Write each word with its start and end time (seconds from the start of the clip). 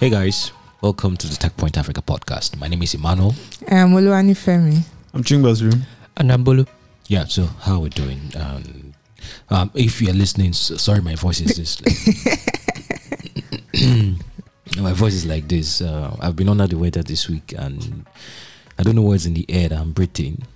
Hey 0.00 0.08
guys, 0.08 0.52
welcome 0.80 1.14
to 1.18 1.28
the 1.28 1.36
Tech 1.36 1.54
Point 1.58 1.76
Africa 1.76 2.00
podcast. 2.00 2.58
My 2.58 2.68
name 2.68 2.82
is 2.82 2.94
Emmanuel. 2.94 3.34
I'm 3.70 3.90
Oluwani 3.92 4.32
Femi. 4.32 4.82
I'm 5.12 5.22
Chingba's 5.22 5.62
room. 5.62 5.82
And 6.16 6.30
Ambulu. 6.30 6.66
Yeah, 7.08 7.24
so 7.24 7.44
how 7.44 7.74
are 7.74 7.80
we 7.80 7.90
doing? 7.90 8.18
Um, 8.34 8.94
um, 9.50 9.70
if 9.74 10.00
you're 10.00 10.14
listening, 10.14 10.54
so, 10.54 10.78
sorry, 10.78 11.02
my 11.02 11.16
voice 11.16 11.42
is 11.42 11.54
this. 11.54 11.82
my 14.80 14.94
voice 14.94 15.12
is 15.12 15.26
like 15.26 15.46
this. 15.48 15.82
Uh, 15.82 16.16
I've 16.18 16.34
been 16.34 16.48
under 16.48 16.66
the 16.66 16.78
weather 16.78 17.02
this 17.02 17.28
week, 17.28 17.52
and 17.58 18.06
I 18.78 18.82
don't 18.82 18.96
know 18.96 19.02
what's 19.02 19.26
in 19.26 19.34
the 19.34 19.44
air 19.50 19.68
that 19.68 19.78
I'm 19.78 19.92
breathing. 19.92 20.46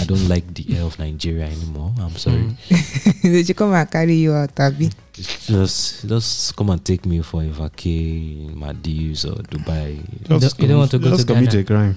I 0.00 0.04
don't 0.04 0.28
like 0.28 0.52
the 0.54 0.76
air 0.76 0.82
of 0.84 0.98
Nigeria 0.98 1.46
anymore. 1.46 1.92
I'm 2.00 2.16
sorry. 2.16 2.36
Mm. 2.68 3.22
Did 3.22 3.48
you 3.48 3.54
come 3.54 3.72
and 3.72 3.90
carry 3.90 4.14
you 4.14 4.32
out, 4.32 4.58
Abi? 4.60 4.90
Just, 5.12 6.06
just 6.08 6.56
come 6.56 6.70
and 6.70 6.84
take 6.84 7.04
me 7.06 7.22
for 7.22 7.42
a 7.42 7.46
vacay 7.46 8.48
in 8.48 8.58
Maldives 8.58 9.24
or 9.24 9.36
Dubai. 9.42 9.96
You 9.96 10.38
don't- 10.38 10.58
you 10.60 10.68
don't 10.68 10.78
want 10.78 10.90
to 10.90 10.98
go 10.98 11.10
just 11.10 11.26
to 11.28 11.34
commit 11.34 11.50
Ghana? 11.50 11.60
a 11.60 11.64
crime. 11.64 11.96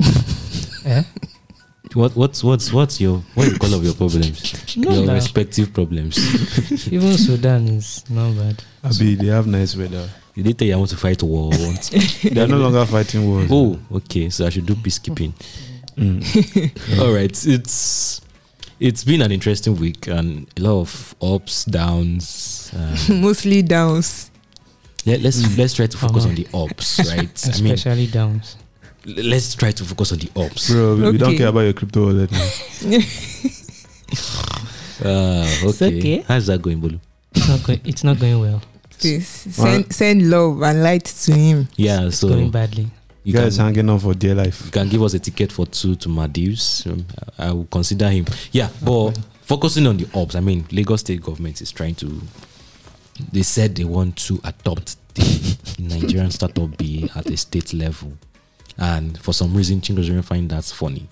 Eh? 0.86 1.02
What, 1.94 2.14
what's, 2.16 2.44
what's, 2.44 2.72
what's 2.72 3.00
your, 3.00 3.18
what 3.34 3.44
do 3.46 3.52
you 3.52 3.58
call 3.58 3.74
of 3.74 3.84
your 3.84 3.94
problems? 3.94 4.76
No, 4.76 4.90
your 4.92 5.06
no. 5.06 5.14
respective 5.14 5.72
problems. 5.72 6.16
Even 6.92 7.16
Sudan 7.16 7.66
is 7.68 8.04
not 8.10 8.36
bad. 8.36 8.62
Abi, 8.84 9.14
they 9.14 9.26
have 9.28 9.46
nice 9.46 9.74
weather. 9.76 10.08
Did 10.34 10.44
they 10.46 10.52
tell 10.52 10.68
you 10.68 10.74
I 10.74 10.76
want 10.76 10.90
to 10.90 10.96
fight 10.96 11.22
war? 11.22 11.50
They 11.50 12.40
are 12.40 12.46
no 12.46 12.58
longer 12.58 12.84
fighting 12.86 13.26
wars. 13.28 13.48
oh, 13.50 13.78
okay. 13.92 14.28
So 14.30 14.46
I 14.46 14.50
should 14.50 14.66
do 14.66 14.74
peacekeeping. 14.74 15.32
Mm. 15.98 16.98
All 17.00 17.12
right. 17.12 17.30
It's 17.46 18.20
it's 18.80 19.02
been 19.04 19.22
an 19.22 19.32
interesting 19.32 19.74
week 19.76 20.06
and 20.06 20.46
a 20.56 20.60
lot 20.62 20.80
of 20.80 21.14
ups, 21.20 21.64
downs. 21.64 22.70
Um, 22.76 23.20
Mostly 23.26 23.62
downs. 23.62 24.30
let, 25.06 25.20
let's 25.22 25.38
Mm. 25.42 25.58
let's 25.58 25.74
try 25.74 25.86
to 25.86 25.96
focus 25.96 26.24
Uh-huh. 26.24 26.28
on 26.28 26.34
the 26.36 26.46
ups, 26.54 26.98
right? 27.08 27.44
I 27.54 27.60
mean, 27.60 27.74
Especially 27.74 28.06
downs. 28.06 28.56
let's 29.06 29.54
try 29.54 29.72
to 29.72 29.84
focus 29.84 30.12
on 30.12 30.18
the 30.18 30.30
ups. 30.36 30.70
Bro, 30.70 30.96
we, 30.96 31.10
we 31.12 31.18
don't 31.18 31.36
care 31.36 31.48
about 31.48 31.60
your 31.62 31.72
crypto 31.72 32.06
wallet 32.06 32.30
now. 32.30 32.48
Uh, 35.00 35.46
It's 35.62 35.80
okay. 35.82 35.98
okay. 35.98 36.24
How's 36.26 36.46
that 36.46 36.60
going, 36.62 36.80
Bolu? 36.80 36.98
It's 37.34 37.48
not 37.48 37.62
going. 37.62 37.80
It's 37.84 38.04
not 38.04 38.18
going 38.18 38.40
well. 38.40 38.60
Please 38.98 39.28
send, 39.28 39.92
send 39.94 40.28
love 40.28 40.60
and 40.62 40.82
light 40.82 41.04
to 41.04 41.32
him. 41.32 41.68
Yeah. 41.76 42.06
It's 42.06 42.18
So 42.18 42.28
going 42.28 42.50
badly. 42.50 42.90
You 43.24 43.32
You 43.34 43.40
guys 43.40 43.56
can, 43.56 43.66
hanging 43.66 43.88
on 43.90 43.98
for 43.98 44.14
dear 44.14 44.34
life. 44.34 44.62
you 44.64 44.70
can 44.70 44.88
give 44.88 45.02
us 45.02 45.14
a 45.14 45.18
ticket 45.18 45.52
for 45.52 45.66
two 45.66 45.94
to 45.96 46.08
Maldives. 46.08 46.86
Um, 46.86 47.04
I 47.38 47.48
I 47.48 47.52
will 47.52 47.66
consider 47.70 48.08
him. 48.08 48.24
Yeah, 48.52 48.68
but 48.82 49.18
focusing 49.42 49.86
on 49.86 49.96
the 49.96 50.08
ops, 50.14 50.34
I 50.34 50.40
mean, 50.40 50.64
Lagos 50.70 51.00
State 51.00 51.22
government 51.22 51.60
is 51.60 51.70
trying 51.72 51.94
to. 51.96 52.20
They 53.32 53.42
said 53.42 53.74
they 53.74 53.84
want 53.84 54.16
to 54.28 54.40
adopt 54.44 54.96
the 55.14 55.56
Nigerian 55.80 56.30
startup 56.30 56.76
bill 56.78 57.08
at 57.16 57.26
a 57.26 57.36
state 57.36 57.74
level, 57.74 58.12
and 58.76 59.18
for 59.20 59.32
some 59.34 59.54
reason, 59.56 59.80
Chingos 59.80 60.06
don't 60.08 60.22
find 60.22 60.48
that 60.50 60.64
funny. 60.64 61.08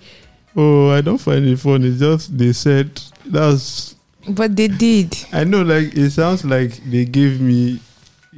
Oh, 0.54 0.90
I 0.90 1.00
don't 1.00 1.18
find 1.18 1.44
it 1.46 1.58
funny. 1.58 1.96
Just 1.98 2.36
they 2.38 2.52
said 2.52 3.00
that's. 3.24 3.96
But 4.28 4.56
they 4.56 4.68
did. 4.68 5.16
I 5.32 5.44
know, 5.44 5.62
like 5.62 5.94
it 5.96 6.10
sounds 6.10 6.44
like 6.44 6.76
they 6.90 7.04
gave 7.04 7.40
me 7.40 7.80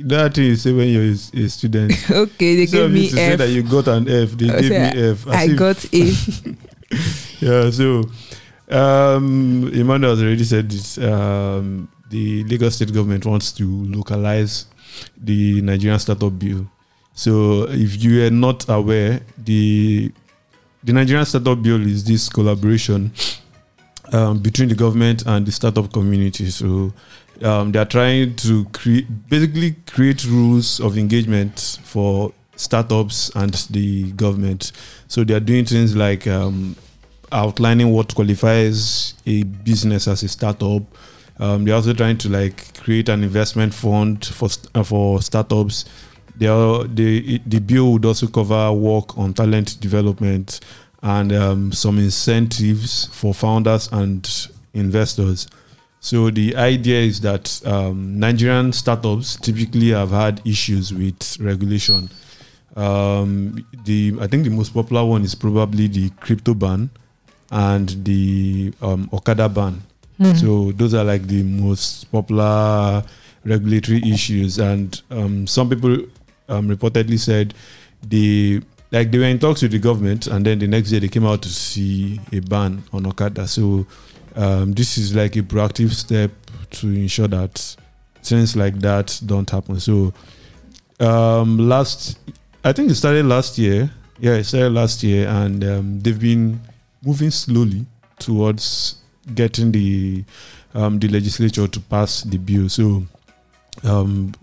that 0.07 0.37
you 0.37 0.77
when 0.77 0.89
you're 0.89 1.03
a, 1.03 1.45
a 1.45 1.49
student. 1.49 1.93
Okay, 2.11 2.57
they 2.57 2.63
Instead 2.63 2.79
gave 2.79 2.91
me 2.91 3.09
to 3.09 3.15
say 3.17 3.33
F. 3.33 3.39
that 3.39 3.49
you 3.49 3.63
got 3.63 3.89
an 3.89 4.09
F. 4.09 4.31
They 4.31 4.47
gave 4.47 4.71
me 4.71 5.11
F. 5.11 5.27
As 5.27 5.35
I 5.35 5.49
got 5.55 5.95
A. 5.95 6.13
yeah 7.41 7.71
so 7.71 8.03
um 8.71 9.69
emmanuel 9.73 10.11
has 10.13 10.23
already 10.23 10.45
said 10.45 10.71
this 10.71 10.99
um 10.99 11.89
the 12.11 12.45
lagos 12.45 12.77
state 12.77 12.93
government 12.93 13.25
wants 13.27 13.53
to 13.53 13.65
localize 13.85 14.67
the 15.17 15.61
nigerian 15.63 15.99
startup 15.99 16.37
bill 16.39 16.67
so 17.15 17.65
if 17.71 18.03
you 18.03 18.25
are 18.25 18.31
not 18.31 18.69
aware 18.69 19.21
the 19.37 20.11
the 20.83 20.93
nigerian 20.93 21.25
startup 21.25 21.63
bill 21.63 21.81
is 21.87 22.05
this 22.05 22.29
collaboration 22.29 23.13
um, 24.13 24.39
between 24.39 24.69
the 24.71 24.75
government 24.75 25.25
and 25.27 25.45
the 25.47 25.53
startup 25.53 25.93
community 25.93 26.51
so 26.51 26.93
um, 27.43 27.73
they 27.73 27.79
are 27.79 27.85
trying 27.85 28.35
to 28.37 28.65
create 28.67 29.07
basically 29.29 29.77
create 29.87 30.25
rules 30.25 30.81
of 30.81 30.97
engagement 30.99 31.79
for 31.85 32.33
startups 32.57 33.31
and 33.37 33.55
the 33.71 34.11
government 34.13 34.73
so 35.07 35.23
they 35.25 35.35
are 35.35 35.41
doing 35.41 35.65
things 35.65 35.95
like 35.95 36.27
um, 36.27 36.75
outlining 37.33 37.93
what 37.93 38.15
qualifies 38.15 39.15
a 39.27 39.43
business 39.43 40.09
as 40.09 40.23
a 40.23 40.29
startup. 40.29 40.83
Um, 41.39 41.65
they're 41.65 41.75
also 41.75 41.93
trying 41.93 42.19
to 42.19 42.29
like 42.29 42.77
create 42.79 43.09
an 43.09 43.23
investment 43.23 43.73
fund 43.75 44.25
for 44.25 44.49
uh, 44.75 44.83
for 44.83 45.23
startups. 45.23 45.85
They 46.37 46.47
are, 46.47 46.85
the 46.85 47.41
the 47.47 47.61
bill 47.61 47.93
would 47.93 48.05
also 48.05 48.27
cover 48.27 48.73
work 48.73 49.17
on 49.19 49.35
talent 49.35 49.81
development 49.81 50.61
and 51.03 51.33
um, 51.33 51.73
some 51.73 51.99
incentives 51.99 53.07
for 53.13 53.33
founders 53.35 53.89
and 53.93 54.49
investors. 54.75 55.47
So 56.09 56.31
the 56.31 56.57
idea 56.57 57.01
is 57.03 57.21
that 57.21 57.61
um, 57.67 58.19
Nigerian 58.19 58.73
startups 58.73 59.37
typically 59.37 59.91
have 59.91 60.09
had 60.09 60.41
issues 60.47 60.91
with 60.91 61.39
regulation. 61.39 62.09
Um, 62.77 63.67
the 63.85 64.17
I 64.19 64.27
think 64.27 64.45
the 64.45 64.51
most 64.51 64.73
popular 64.73 65.05
one 65.05 65.23
is 65.23 65.35
probably 65.35 65.87
the 65.87 66.09
crypto 66.19 66.55
ban 66.55 66.89
and 67.51 67.91
the 68.07 68.73
um, 68.81 69.11
Okada 69.13 69.51
ban. 69.51 69.83
Hmm. 70.17 70.33
So 70.33 70.73
those 70.73 70.95
are 70.95 71.05
like 71.05 71.27
the 71.27 71.43
most 71.43 72.11
popular 72.11 73.05
regulatory 73.45 74.01
issues, 74.11 74.59
and 74.59 74.99
um, 75.11 75.47
some 75.47 75.69
people 75.69 75.93
um, 76.49 76.71
reportedly 76.71 77.19
said 77.19 77.53
they 78.01 78.63
like 78.93 79.11
they 79.11 79.19
were 79.19 79.25
in 79.25 79.39
talks 79.39 79.61
with 79.61 79.73
the 79.73 79.79
government, 79.79 80.27
and 80.27 80.47
then 80.47 80.59
the 80.59 80.69
next 80.69 80.89
day 80.89 81.01
they 81.01 81.09
came 81.09 81.27
out 81.27 81.43
to 81.43 81.51
see 81.51 82.19
a 82.33 82.41
ban 82.41 82.83
on 82.95 83.05
Okada. 83.05 83.47
So 83.47 83.87
um, 84.39 84.73
this 84.73 84.97
is 84.97 85.15
like 85.15 85.35
a 85.37 85.43
proactive 85.43 85.91
step 85.91 86.31
to 86.71 86.87
ensure 86.87 87.27
that 87.27 87.77
things 88.23 88.55
like 88.57 88.79
that 88.79 89.21
don't 89.27 89.51
happen. 89.51 89.81
So 89.81 90.15
um, 91.01 91.59
last, 91.59 92.19
I 92.65 92.73
think 92.73 92.91
it 92.91 92.95
started 92.95 93.27
last 93.27 93.59
year. 93.59 93.91
Yeah, 94.21 94.35
it 94.35 94.45
started 94.45 94.71
last 94.71 95.03
year, 95.03 95.29
and 95.29 95.65
um, 95.65 96.01
they've 96.01 96.19
been 96.19 96.61
moving 97.05 97.31
slowly 97.31 97.85
towards 98.19 98.97
getting 99.35 99.73
the 99.73 100.25
um, 100.75 100.99
the 100.99 101.09
legislature 101.09 101.67
to 101.67 101.81
pass 101.81 102.23
the 102.23 102.39
bill. 102.39 102.69
So, 102.69 103.05
um, 103.85 104.35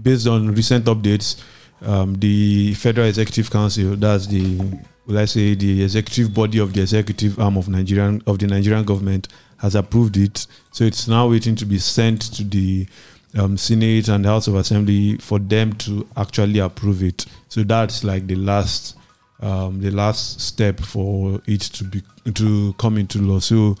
based 0.00 0.26
on 0.26 0.54
recent 0.54 0.84
updates, 0.86 1.42
um, 1.82 2.14
the 2.14 2.74
Federal 2.74 3.08
Executive 3.08 3.50
Council, 3.50 3.96
that's 3.96 4.26
the 4.26 4.60
will 5.06 5.18
I 5.18 5.24
say 5.26 5.54
the 5.54 5.82
executive 5.82 6.32
body 6.32 6.58
of 6.58 6.72
the 6.72 6.82
executive 6.82 7.38
arm 7.38 7.56
of 7.56 7.68
Nigerian 7.68 8.22
of 8.26 8.38
the 8.38 8.46
Nigerian 8.46 8.84
government, 8.84 9.28
has 9.58 9.74
approved 9.74 10.16
it. 10.16 10.46
So 10.72 10.84
it's 10.84 11.08
now 11.08 11.28
waiting 11.30 11.56
to 11.56 11.64
be 11.64 11.78
sent 11.78 12.22
to 12.34 12.44
the 12.44 12.86
um, 13.36 13.56
Senate 13.56 14.08
and 14.08 14.24
House 14.26 14.46
of 14.46 14.54
Assembly 14.56 15.16
for 15.18 15.38
them 15.38 15.72
to 15.74 16.06
actually 16.16 16.58
approve 16.58 17.02
it. 17.02 17.26
So 17.48 17.62
that's 17.62 18.04
like 18.04 18.26
the 18.26 18.36
last 18.36 18.96
um, 19.40 19.80
the 19.80 19.90
last 19.90 20.40
step 20.40 20.80
for 20.80 21.40
it 21.46 21.60
to 21.62 21.84
be 21.84 22.02
to 22.34 22.72
come 22.78 22.96
into 22.98 23.18
law. 23.20 23.40
So 23.40 23.76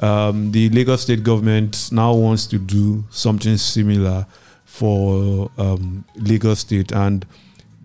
um, 0.00 0.52
the 0.52 0.68
Lagos 0.70 1.02
State 1.02 1.22
government 1.22 1.90
now 1.92 2.14
wants 2.14 2.46
to 2.46 2.58
do 2.58 3.04
something 3.10 3.56
similar 3.56 4.26
for 4.64 5.50
um, 5.58 6.04
Lagos 6.16 6.60
State, 6.60 6.92
and 6.92 7.26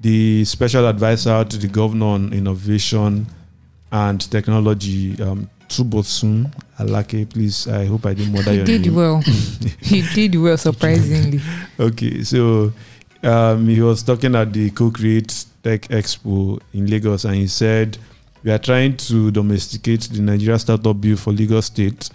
the 0.08 0.46
special 0.46 0.88
advisor 0.88 1.44
to 1.44 1.58
the 1.58 1.68
governor 1.68 2.06
on 2.06 2.32
innovation 2.32 3.28
and 3.92 4.32
technology, 4.32 5.22
um, 5.22 5.50
Alake. 6.80 7.30
Please, 7.30 7.68
I 7.68 7.84
hope 7.88 8.06
I 8.06 8.14
didn't 8.14 8.32
murder 8.32 8.52
He 8.52 8.56
your 8.58 8.66
did 8.66 8.82
name. 8.84 8.96
well. 8.96 9.22
he 9.82 10.02
did 10.14 10.36
well, 10.36 10.56
surprisingly. 10.56 11.42
Okay, 11.78 12.24
so 12.24 12.72
um, 13.22 13.68
he 13.68 13.82
was 13.82 14.02
talking 14.02 14.34
at 14.36 14.54
the 14.54 14.70
Co-Create 14.70 15.44
Tech 15.62 15.82
Expo 15.90 16.62
in 16.74 16.88
Lagos, 16.88 17.26
and 17.26 17.36
he 17.36 17.48
said 17.48 17.98
we 18.46 18.52
are 18.52 18.60
trying 18.60 18.96
to 18.96 19.30
domesticate 19.32 20.04
the 20.04 20.22
Nigeria 20.22 20.58
Startup 20.58 20.94
Bill 21.02 21.18
for 21.18 21.34
Lagos 21.34 21.66
State 21.66 22.10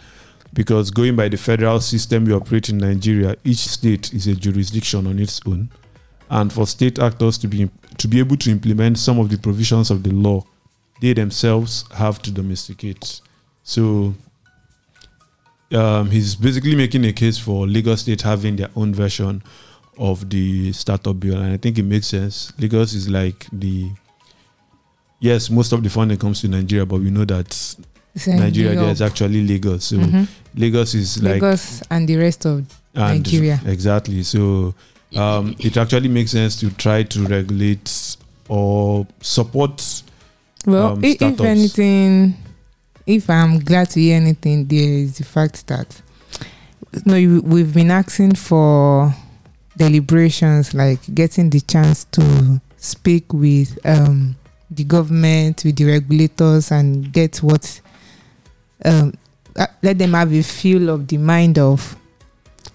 because 0.55 0.91
going 0.91 1.15
by 1.15 1.29
the 1.29 1.37
federal 1.37 1.79
system 1.81 2.25
we 2.25 2.33
operate 2.33 2.71
in 2.71 2.79
Nigeria, 2.79 3.37
each 3.45 3.59
state 3.69 4.15
is 4.15 4.29
a 4.29 4.35
jurisdiction 4.35 5.07
on 5.07 5.19
its 5.19 5.43
own, 5.47 5.69
and 6.33 6.51
for 6.53 6.67
state 6.67 6.99
actors 6.99 7.37
to 7.39 7.47
be 7.47 7.69
to 7.99 8.09
be 8.09 8.19
able 8.19 8.37
to 8.39 8.51
implement 8.51 8.99
some 8.99 9.19
of 9.21 9.29
the 9.29 9.37
provisions 9.39 9.91
of 9.91 10.03
the 10.03 10.11
law, 10.11 10.43
they 11.01 11.13
themselves 11.13 11.85
have 11.95 12.21
to 12.23 12.31
domesticate. 12.31 13.21
So 13.65 14.15
um, 15.73 16.11
he's 16.11 16.35
basically 16.35 16.75
making 16.75 17.05
a 17.05 17.13
case 17.13 17.39
for 17.39 17.67
Lagos 17.67 18.01
State 18.03 18.23
having 18.23 18.57
their 18.57 18.71
own 18.77 18.95
version 18.95 19.43
of 19.99 20.29
the 20.31 20.73
startup 20.73 21.21
bill, 21.21 21.37
and 21.41 21.53
I 21.53 21.59
think 21.59 21.79
it 21.79 21.83
makes 21.85 22.07
sense. 22.09 22.53
Lagos 22.59 22.95
is 22.95 23.09
like 23.09 23.47
the 23.53 23.91
yes, 25.21 25.51
most 25.51 25.73
of 25.73 25.83
the 25.83 25.91
funding 25.91 26.19
comes 26.19 26.41
to 26.41 26.49
Nigeria, 26.49 26.87
but 26.87 27.01
we 27.01 27.11
know 27.11 27.25
that 27.27 27.77
Nigeria 28.27 28.75
there 28.75 28.91
is 28.91 29.03
actually 29.03 29.47
Lagos. 29.47 29.85
So 29.85 29.97
Mhm. 29.99 30.27
Lagos 30.57 30.95
is 30.95 31.23
like 31.23 31.35
Lagos 31.43 31.83
and 31.91 32.09
the 32.09 32.17
rest 32.17 32.47
of 32.47 32.65
and 32.95 33.23
Nigeria. 33.23 33.61
exactly. 33.67 34.23
So 34.23 34.75
um, 35.17 35.55
it 35.59 35.77
actually 35.77 36.09
makes 36.09 36.31
sense 36.33 36.59
to 36.61 36.71
try 36.71 37.03
to 37.03 37.27
regulate 37.27 38.17
or 38.49 39.07
support. 39.21 40.03
Well, 40.67 40.93
um, 40.93 41.05
i- 41.05 41.17
if 41.33 41.41
anything, 41.41 42.37
if 43.07 43.29
I'm 43.29 43.59
glad 43.61 43.91
to 43.91 44.01
hear 44.01 44.17
anything, 44.17 44.67
there 44.67 44.79
is 44.83 45.19
the 45.19 45.25
fact 45.25 45.67
that 45.67 46.01
no, 47.05 47.17
you, 47.17 47.41
we've 47.43 47.73
been 47.73 47.91
asking 47.91 48.35
for 48.35 49.15
deliberations, 49.77 50.75
like 50.75 51.01
getting 51.15 51.51
the 51.51 51.61
chance 51.61 52.05
to 52.05 52.61
speak 52.77 53.33
with 53.33 53.79
um, 53.87 54.37
the 54.71 54.85
government, 54.85 55.63
with 55.65 55.77
the 55.77 55.85
regulators, 55.87 56.71
and 56.71 57.13
get 57.13 57.39
what 57.39 57.81
um, 58.85 59.15
let 59.83 59.99
them 59.99 60.13
have 60.15 60.33
a 60.33 60.43
feel 60.43 60.89
of 60.91 61.07
the 61.09 61.17
mind 61.19 61.59
of 61.59 61.97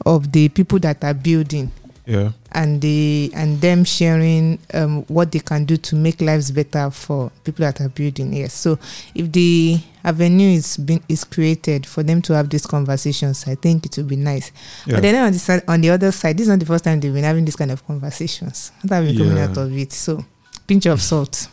of 0.05 0.31
the 0.31 0.47
people 0.49 0.79
that 0.79 1.03
are 1.03 1.13
building 1.13 1.71
Yeah, 2.07 2.31
and 2.54 2.80
they 2.81 3.30
and 3.33 3.59
them 3.59 3.83
sharing 3.83 4.59
um, 4.74 5.04
what 5.07 5.31
they 5.33 5.39
can 5.39 5.65
do 5.65 5.75
to 5.75 5.95
make 5.98 6.21
lives 6.21 6.51
better 6.51 6.89
for 6.89 7.30
people 7.44 7.65
that 7.65 7.81
are 7.81 7.89
building. 7.89 8.31
Yes. 8.33 8.54
So 8.54 8.80
if 9.13 9.30
the 9.31 9.77
avenue 10.06 10.51
is 10.56 10.77
been 10.77 11.04
is 11.09 11.25
created 11.25 11.86
for 11.86 12.04
them 12.04 12.21
to 12.21 12.33
have 12.33 12.50
these 12.50 12.65
conversations, 12.65 13.45
I 13.45 13.56
think 13.56 13.86
it 13.88 13.98
would 13.98 14.07
be 14.07 14.15
nice. 14.15 14.54
yeah. 14.86 14.94
But 14.95 15.01
then 15.04 15.15
on 15.15 15.33
the 15.33 15.39
side, 15.39 15.63
on 15.68 15.81
the 15.81 15.89
other 15.89 16.13
side, 16.13 16.38
this 16.38 16.44
is 16.44 16.50
not 16.50 16.59
the 16.59 16.65
first 16.65 16.86
time 16.86 17.01
they've 17.01 17.13
been 17.13 17.25
having 17.25 17.44
this 17.44 17.57
kind 17.57 17.71
of 17.71 17.86
conversations. 17.86 18.71
What 18.83 18.92
have 18.95 19.06
been 19.06 19.18
coming 19.18 19.36
Yeah. 19.36 19.44
out 19.50 19.57
of 19.57 19.77
it? 19.77 19.92
So 19.92 20.24
pinch 20.65 20.86
of 20.86 21.01
salt. 21.01 21.50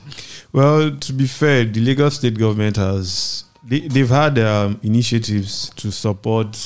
Well, 0.52 0.96
to 0.96 1.12
be 1.12 1.26
fair, 1.26 1.64
the 1.64 1.80
Lagos 1.80 2.14
state 2.14 2.38
government 2.38 2.76
has 2.76 3.42
they, 3.64 3.80
they've 3.80 4.08
had 4.08 4.38
um, 4.38 4.78
initiatives 4.84 5.70
to 5.70 5.90
support 5.90 6.56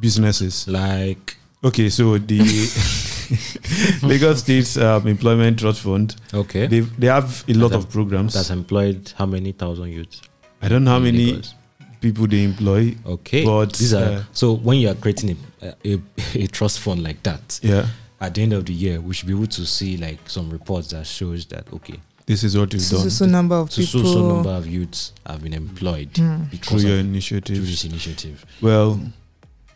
businesses. 0.00 0.66
Like 0.66 1.36
Okay, 1.64 1.88
so 1.88 2.16
the 2.18 2.38
Lagos 4.02 4.40
State 4.40 4.76
um, 4.78 5.06
Employment 5.06 5.58
Trust 5.58 5.80
Fund 5.82 6.16
okay, 6.34 6.66
they 6.66 6.80
they 6.80 7.06
have 7.08 7.44
a 7.48 7.54
lot 7.54 7.70
That's 7.70 7.84
of 7.84 7.90
programs. 7.90 8.34
that's 8.34 8.50
employed 8.50 9.12
how 9.16 9.26
many 9.26 9.52
thousand 9.52 9.88
youths? 9.92 10.22
I 10.62 10.68
don't 10.68 10.84
know 10.84 10.92
how 10.92 10.98
many 10.98 11.26
Lagos? 11.32 11.54
people 12.00 12.26
they 12.26 12.44
employ. 12.44 12.94
Okay, 13.06 13.44
but, 13.44 13.72
these 13.74 13.94
are 13.94 14.02
uh, 14.04 14.22
so 14.32 14.54
when 14.54 14.78
you 14.78 14.88
are 14.90 14.94
creating 14.94 15.36
a, 15.62 15.74
a 15.84 16.00
a 16.34 16.46
trust 16.46 16.80
fund 16.80 17.02
like 17.02 17.22
that, 17.22 17.58
Yeah, 17.62 17.86
at 18.20 18.34
the 18.34 18.42
end 18.42 18.52
of 18.52 18.64
the 18.66 18.72
year, 18.72 19.00
we 19.00 19.14
should 19.14 19.28
be 19.28 19.34
able 19.34 19.46
to 19.48 19.66
see 19.66 19.96
like 19.96 20.18
some 20.28 20.50
reports 20.50 20.88
that 20.90 21.06
shows 21.06 21.46
that 21.46 21.72
okay, 21.72 22.00
this 22.26 22.42
is 22.44 22.56
what 22.56 22.72
you've 22.72 22.82
So, 22.82 22.98
done 22.98 23.10
so 23.10 23.26
number 23.26 23.54
of 23.56 23.72
so 23.72 23.82
so 23.82 23.98
people. 23.98 24.12
so 24.12 24.28
number 24.34 24.50
of 24.50 24.66
youths 24.66 25.12
have 25.26 25.42
been 25.42 25.52
employed 25.54 26.10
through 26.14 26.38
because 26.50 26.84
your 26.84 26.98
of 26.98 27.06
through 27.44 27.66
this 27.66 27.84
initiative. 27.84 28.44
Well, 28.60 29.00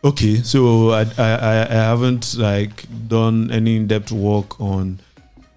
okay, 0.05 0.37
so 0.43 0.91
I, 0.91 1.03
I 1.19 1.63
I 1.69 1.75
haven't 1.91 2.37
like 2.39 2.87
done 3.09 3.51
any 3.51 3.77
in 3.77 3.87
depth 3.87 4.13
work 4.13 4.61
on 4.61 5.01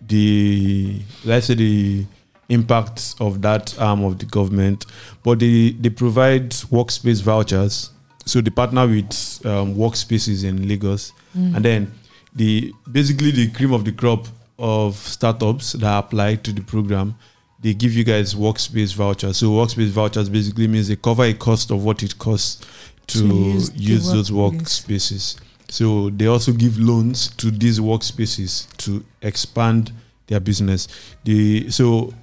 the 0.07 1.01
let's 1.25 1.47
say 1.47 1.55
the 1.55 2.05
impact 2.49 3.15
of 3.19 3.41
that 3.41 3.77
arm 3.79 4.03
of 4.03 4.19
the 4.19 4.25
government, 4.25 4.85
but 5.23 5.39
they 5.39 5.71
they 5.71 5.89
provide 5.89 6.51
workspace 6.71 7.21
vouchers. 7.21 7.89
So 8.25 8.39
they 8.41 8.51
partner 8.51 8.87
with 8.87 9.11
um, 9.45 9.75
workspaces 9.75 10.43
in 10.45 10.67
Lagos, 10.67 11.11
Mm. 11.35 11.55
and 11.55 11.65
then 11.65 11.91
the 12.35 12.71
basically 12.91 13.31
the 13.31 13.49
cream 13.51 13.73
of 13.73 13.83
the 13.85 13.91
crop 13.91 14.27
of 14.59 14.95
startups 14.95 15.73
that 15.73 15.97
apply 15.97 16.35
to 16.35 16.51
the 16.53 16.61
program. 16.61 17.15
They 17.59 17.73
give 17.73 17.93
you 17.93 18.03
guys 18.03 18.35
workspace 18.35 18.93
vouchers. 18.93 19.37
So 19.37 19.47
workspace 19.47 19.87
vouchers 19.89 20.29
basically 20.29 20.67
means 20.67 20.89
they 20.89 20.95
cover 20.97 21.23
a 21.23 21.33
cost 21.33 21.71
of 21.71 21.83
what 21.83 22.03
it 22.03 22.19
costs 22.19 22.61
to, 23.07 23.19
To 23.19 23.25
use, 23.25 23.71
use 23.75 24.11
those 24.11 24.31
workspaces. 24.31 25.37
So 25.69 26.09
they 26.09 26.27
also 26.27 26.51
give 26.51 26.77
loans 26.79 27.29
to 27.37 27.49
these 27.51 27.79
workspaces 27.79 28.67
to 28.77 29.03
expand 29.21 29.91
their 30.27 30.39
business. 30.39 30.87
The 31.23 31.69
so 31.71 32.13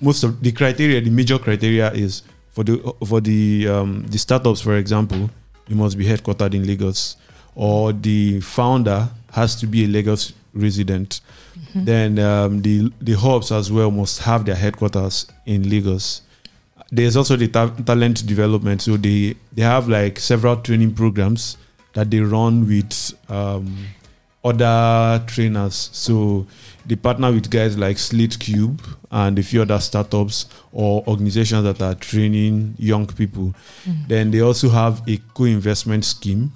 most 0.00 0.24
of 0.24 0.40
the 0.42 0.52
criteria, 0.52 1.00
the 1.00 1.10
major 1.10 1.38
criteria 1.38 1.90
is 1.92 2.22
for 2.50 2.64
the 2.64 2.94
for 3.06 3.20
the 3.20 3.68
um, 3.68 4.04
the 4.08 4.18
startups, 4.18 4.60
for 4.60 4.76
example, 4.76 5.30
you 5.68 5.76
must 5.76 5.96
be 5.96 6.04
headquartered 6.04 6.54
in 6.54 6.66
Lagos, 6.66 7.16
or 7.54 7.92
the 7.92 8.40
founder 8.40 9.08
has 9.32 9.56
to 9.56 9.66
be 9.66 9.84
a 9.84 9.88
Lagos 9.88 10.34
resident. 10.52 11.20
Mm-hmm. 11.54 11.84
Then 11.84 12.18
um, 12.18 12.62
the 12.62 12.92
the 13.00 13.14
hubs 13.14 13.50
as 13.52 13.72
well 13.72 13.90
must 13.90 14.20
have 14.20 14.44
their 14.44 14.56
headquarters 14.56 15.26
in 15.46 15.68
Lagos. 15.70 16.22
There's 16.92 17.16
also 17.16 17.36
the 17.36 17.48
ta- 17.48 17.74
talent 17.86 18.26
development. 18.26 18.82
So 18.82 18.96
they 18.96 19.34
they 19.52 19.62
have 19.62 19.88
like 19.88 20.18
several 20.18 20.56
training 20.56 20.94
programs 20.94 21.56
that 21.94 22.10
they 22.10 22.20
run 22.20 22.66
with 22.66 23.14
um, 23.28 23.86
other 24.44 25.24
trainers. 25.26 25.88
So 25.92 26.46
they 26.84 26.96
partner 26.96 27.32
with 27.32 27.50
guys 27.50 27.78
like 27.78 27.98
Slate 27.98 28.38
Cube 28.38 28.82
and 29.10 29.38
a 29.38 29.42
few 29.42 29.62
other 29.62 29.78
startups 29.80 30.46
or 30.72 31.02
organizations 31.06 31.64
that 31.64 31.80
are 31.80 31.94
training 31.94 32.74
young 32.78 33.06
people. 33.06 33.54
Mm. 33.84 34.08
Then 34.08 34.30
they 34.30 34.40
also 34.40 34.68
have 34.68 35.02
a 35.08 35.18
co-investment 35.34 36.04
scheme. 36.04 36.52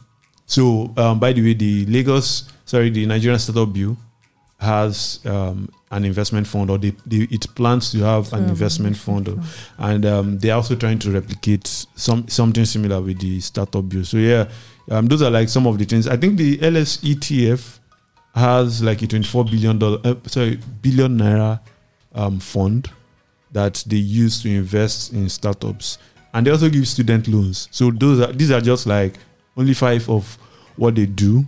So 0.46 0.92
um, 0.96 1.18
by 1.18 1.32
the 1.32 1.42
way, 1.42 1.54
the 1.54 1.86
Lagos, 1.86 2.50
sorry, 2.64 2.90
the 2.90 3.06
Nigerian 3.06 3.38
Startup 3.38 3.72
Bill 3.72 3.96
has 4.58 5.20
um, 5.26 5.68
an 5.90 6.04
investment 6.04 6.46
fund, 6.46 6.70
or 6.70 6.78
they, 6.78 6.92
they, 7.04 7.28
it 7.30 7.46
plans 7.54 7.90
to 7.92 7.98
have 7.98 8.32
an 8.32 8.44
So, 8.44 8.48
investment 8.48 8.96
fund, 8.96 9.40
and 9.78 10.06
um, 10.06 10.38
they're 10.38 10.54
also 10.54 10.74
trying 10.74 10.98
to 11.00 11.10
replicate 11.10 11.66
some 11.94 12.26
something 12.28 12.64
similar 12.64 13.00
with 13.00 13.20
the 13.20 13.40
startup 13.40 13.88
bill. 13.88 14.04
So 14.04 14.16
yeah, 14.16 14.48
um, 14.90 15.06
those 15.06 15.22
are 15.22 15.30
like 15.30 15.48
some 15.48 15.66
of 15.66 15.78
the 15.78 15.84
things. 15.84 16.08
I 16.08 16.16
think 16.16 16.38
the 16.38 16.58
LSETF 16.58 17.78
has 18.34 18.82
like 18.82 19.02
a 19.02 19.06
24 19.06 19.44
billion 19.44 19.78
dollar, 19.78 19.98
uh, 20.04 20.14
sorry, 20.26 20.58
billion 20.82 21.18
naira 21.18 21.60
um, 22.14 22.38
fund 22.40 22.90
that 23.52 23.82
they 23.86 23.96
use 23.96 24.42
to 24.42 24.50
invest 24.50 25.12
in 25.12 25.28
startups, 25.28 25.98
and 26.34 26.46
they 26.46 26.50
also 26.50 26.68
give 26.68 26.86
student 26.88 27.28
loans. 27.28 27.68
So 27.70 27.90
those 27.90 28.20
are 28.20 28.32
these 28.32 28.50
are 28.50 28.60
just 28.60 28.86
like 28.86 29.14
only 29.56 29.74
five 29.74 30.08
of 30.08 30.36
what 30.76 30.94
they 30.94 31.06
do. 31.06 31.44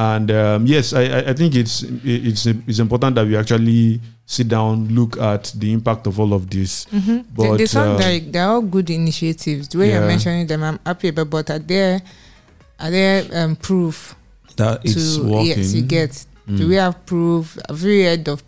And 0.00 0.30
um, 0.30 0.64
yes, 0.64 0.94
I, 0.96 1.02
I- 1.04 1.24
I 1.30 1.34
think 1.36 1.52
it's 1.54 1.84
it's 2.04 2.46
it's 2.48 2.78
important 2.80 3.16
that 3.20 3.26
we 3.28 3.36
actually 3.36 4.00
sit 4.24 4.48
down, 4.48 4.88
look 4.96 5.18
at 5.20 5.52
the 5.60 5.72
impact 5.76 6.06
of 6.06 6.16
all 6.18 6.32
of 6.32 6.48
this. 6.48 6.86
Mm-hmm. 6.88 7.18
But, 7.36 7.58
they 7.58 7.66
sound 7.66 7.90
um, 7.90 8.00
like 8.00 8.32
they're 8.32 8.48
all 8.48 8.62
good 8.64 8.88
initiatives. 8.88 9.68
The 9.68 9.76
way 9.78 9.88
Yeah. 9.92 9.98
you're 10.00 10.06
mentioning 10.08 10.46
them, 10.46 10.62
I'm 10.64 10.78
happy 10.86 11.08
about. 11.08 11.28
But 11.28 11.50
are 11.50 11.58
there 11.60 12.00
are 12.80 12.90
there 12.90 13.28
um, 13.44 13.56
proof 13.56 14.16
That 14.56 14.80
it's 14.88 15.18
working. 15.18 15.46
yes 15.60 15.74
you 15.76 15.82
get? 15.84 16.24
Do 16.48 16.64
Mm. 16.64 16.68
we 16.68 16.74
have 16.80 16.96
proof? 17.04 17.58
Have 17.68 17.82
you 17.84 18.04
heard 18.04 18.26
of 18.28 18.42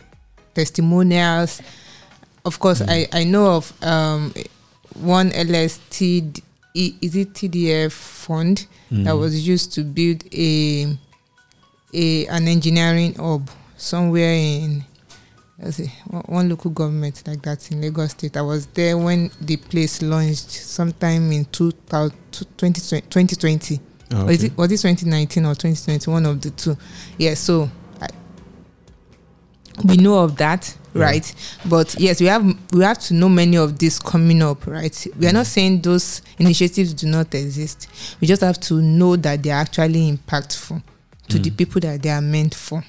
testimonials? 0.55 1.61
Of 2.49 2.59
course, 2.59 2.81
Mm. 2.81 2.89
I 2.89 2.99
I 3.13 3.25
know 3.29 3.57
of 3.61 3.73
um 3.85 4.33
one 4.95 5.31
LST 5.37 6.41
is 6.75 7.13
it 7.15 7.35
TDF 7.35 7.93
fund 7.93 8.67
that 8.91 9.13
Mm. 9.15 9.19
was 9.21 9.47
used 9.47 9.73
to 9.75 9.85
build 9.85 10.25
a 10.33 10.87
a 11.93 12.27
an 12.27 12.49
engineering 12.49 13.15
hub 13.15 13.49
somewhere 13.77 14.33
in 14.35 14.85
one- 16.27 16.49
local 16.49 16.71
government 16.71 17.23
like 17.27 17.43
that 17.43 17.71
in 17.71 17.81
Lagos 17.81 18.11
State. 18.13 18.37
I 18.37 18.43
was 18.43 18.67
there 18.67 18.97
when 18.99 19.31
the 19.41 19.57
place 19.57 20.03
launched 20.03 20.51
sometime 20.51 21.31
in 21.33 21.45
2000, 21.47 22.13
2020. 22.57 23.07
2020. 23.09 23.81
Ah, 24.13 24.25
Or 24.25 24.31
is 24.31 24.45
it, 24.45 24.57
was 24.57 24.71
it 24.73 24.79
2019 24.79 25.45
or 25.47 25.55
2021 25.55 26.27
of 26.27 26.41
the 26.41 26.51
two. 26.51 26.77
Yeah, 27.19 27.35
so 27.35 27.71
I, 28.01 28.09
we 29.85 29.97
know 29.97 30.19
of 30.19 30.37
that, 30.37 30.75
Yeah. 30.95 31.03
right? 31.03 31.35
But 31.67 31.95
yes, 31.99 32.21
we 32.21 32.27
have 32.27 32.45
we 32.73 32.83
have 32.85 32.99
to 33.01 33.15
know 33.15 33.29
many 33.29 33.57
of 33.57 33.79
these 33.79 33.99
coming 33.99 34.43
up, 34.43 34.67
right? 34.67 35.07
We 35.19 35.27
are 35.29 35.33
not 35.33 35.47
saying 35.47 35.83
those 35.83 36.23
initiatives 36.39 36.93
do 36.95 37.07
not 37.07 37.35
exist. 37.35 37.89
We 38.21 38.27
just 38.27 38.43
have 38.43 38.59
to 38.61 38.83
know 38.83 39.17
that 39.17 39.43
they 39.43 39.51
are 39.51 39.61
actually 39.61 40.11
impactful 40.13 40.83
to 41.33 41.39
the 41.39 41.51
Mm. 41.51 41.57
people 41.57 41.81
that 41.81 42.03
they 42.03 42.11
are 42.11 42.21
meant 42.23 42.55
for, 42.55 42.85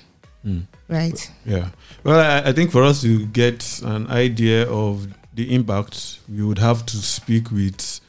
Mm. 0.46 0.64
right? 0.90 1.32
Yeah. 1.46 1.70
Well, 2.04 2.20
I, 2.20 2.50
I 2.50 2.54
think 2.54 2.72
for 2.72 2.84
us 2.84 3.02
to 3.02 3.26
get 3.28 3.82
an 3.84 4.08
idea 4.08 4.70
of 4.70 5.08
the 5.34 5.54
impact, 5.56 6.20
we 6.30 6.44
would 6.44 6.60
have 6.60 6.86
to 6.88 6.98
speak 6.98 7.52
with 7.52 8.00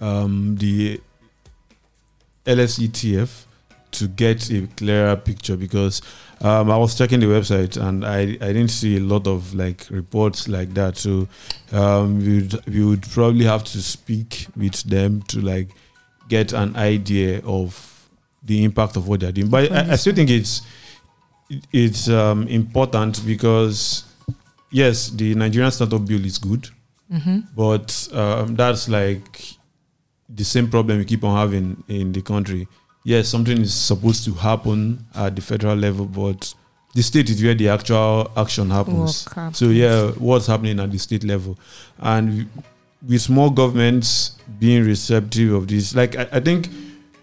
um, 0.00 0.56
the 0.56 1.00
LSETF 2.46 3.44
to 3.92 4.08
get 4.08 4.50
a 4.50 4.66
clearer 4.76 5.16
picture 5.16 5.56
because 5.56 6.00
um, 6.40 6.70
I 6.70 6.76
was 6.76 6.96
checking 6.96 7.20
the 7.20 7.26
website 7.26 7.76
and 7.76 8.04
I, 8.04 8.20
I 8.40 8.52
didn't 8.52 8.68
see 8.68 8.96
a 8.96 9.00
lot 9.00 9.26
of 9.26 9.52
like 9.52 9.86
reports 9.90 10.48
like 10.48 10.72
that. 10.74 10.96
So 10.96 11.28
um, 11.72 12.18
we 12.20 12.40
would 12.40 12.66
we 12.66 12.84
would 12.84 13.02
probably 13.10 13.44
have 13.44 13.64
to 13.64 13.82
speak 13.82 14.46
with 14.56 14.82
them 14.84 15.22
to 15.22 15.40
like 15.40 15.68
get 16.28 16.52
an 16.52 16.76
idea 16.76 17.42
of 17.44 17.99
the 18.42 18.64
impact 18.64 18.96
of 18.96 19.06
what 19.08 19.20
they're 19.20 19.32
doing. 19.32 19.48
But 19.48 19.70
I, 19.72 19.92
I 19.92 19.96
still 19.96 20.14
think 20.14 20.30
it's 20.30 20.62
it's 21.72 22.08
um, 22.08 22.46
important 22.48 23.24
because 23.26 24.04
yes, 24.70 25.08
the 25.10 25.34
Nigerian 25.34 25.70
startup 25.72 26.04
bill 26.06 26.24
is 26.24 26.38
good, 26.38 26.68
Mm-hmm. 27.12 27.40
but 27.56 28.08
um, 28.12 28.54
that's 28.54 28.88
like 28.88 29.56
the 30.28 30.44
same 30.44 30.70
problem 30.70 30.98
we 30.98 31.04
keep 31.04 31.24
on 31.24 31.36
having 31.36 31.82
in 31.88 32.12
the 32.12 32.22
country. 32.22 32.68
Yes, 33.02 33.28
something 33.28 33.60
is 33.60 33.74
supposed 33.74 34.24
to 34.26 34.32
happen 34.34 35.04
at 35.16 35.34
the 35.34 35.42
federal 35.42 35.74
level, 35.74 36.06
but 36.06 36.54
the 36.94 37.02
state 37.02 37.28
is 37.28 37.42
where 37.42 37.54
the 37.54 37.68
actual 37.68 38.30
action 38.36 38.70
happens. 38.70 39.24
Happens. 39.24 39.58
So 39.58 39.70
yeah, 39.70 40.10
what's 40.12 40.46
happening 40.46 40.78
at 40.78 40.92
the 40.92 40.98
state 40.98 41.24
level, 41.24 41.58
and 41.98 42.48
with 43.04 43.20
small 43.22 43.50
governments 43.50 44.36
being 44.60 44.84
receptive 44.84 45.52
of 45.52 45.66
this, 45.66 45.96
like 45.96 46.14
I, 46.14 46.28
I 46.30 46.38
think, 46.40 46.68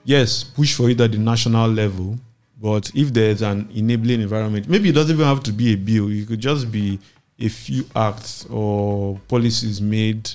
yes, 0.08 0.44
push 0.44 0.74
for 0.74 0.90
it 0.90 1.00
at 1.02 1.12
the 1.12 1.18
national 1.20 1.70
level. 1.70 2.18
But 2.60 2.90
if 2.96 3.14
there's 3.14 3.44
an 3.44 3.70
enabling 3.76 4.22
environment, 4.22 4.68
maybe 4.68 4.90
it 4.90 4.94
doesn't 4.94 5.14
even 5.14 5.28
have 5.28 5.44
to 5.44 5.52
be 5.52 5.74
a 5.74 5.76
bill. 5.76 6.10
It 6.10 6.28
could 6.28 6.40
just 6.40 6.72
be 6.72 6.98
a 7.40 7.50
few 7.50 7.86
acts 7.96 8.46
or 8.50 9.20
policies 9.28 9.80
made 9.80 10.28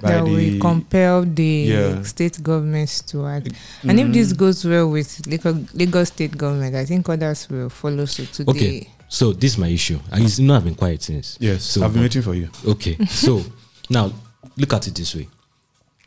by 0.00 0.10
that 0.12 0.24
the 0.24 0.30
will 0.30 0.60
compel 0.60 1.22
the 1.24 1.42
Yeah. 1.42 2.02
state 2.02 2.40
governments 2.40 3.00
to 3.02 3.26
act. 3.26 3.48
And 3.82 3.98
if 3.98 4.04
mm-hmm. 4.04 4.12
this 4.12 4.32
goes 4.32 4.64
well 4.64 4.90
with 4.90 5.26
Lagos, 5.26 5.74
Lagos 5.74 6.08
state 6.08 6.36
government, 6.36 6.76
I 6.76 6.84
think 6.84 7.08
others 7.08 7.48
will 7.48 7.68
follow 7.68 8.04
suit 8.04 8.32
today. 8.32 8.50
Okay. 8.50 8.90
So 9.08 9.32
this 9.32 9.52
is 9.52 9.58
my 9.58 9.68
issue. 9.68 9.98
And 10.12 10.24
it's 10.24 10.38
not 10.38 10.62
been 10.62 10.74
quiet 10.74 11.02
since. 11.02 11.36
yes, 11.40 11.64
So- 11.64 11.84
I've 11.84 11.92
been 11.92 12.02
waiting 12.02 12.22
for 12.22 12.34
you. 12.34 12.48
Okay. 12.66 12.96
So 13.06 13.42
now 13.90 14.12
look 14.56 14.72
at 14.72 14.86
it 14.86 14.94
this 14.94 15.14
way. 15.16 15.28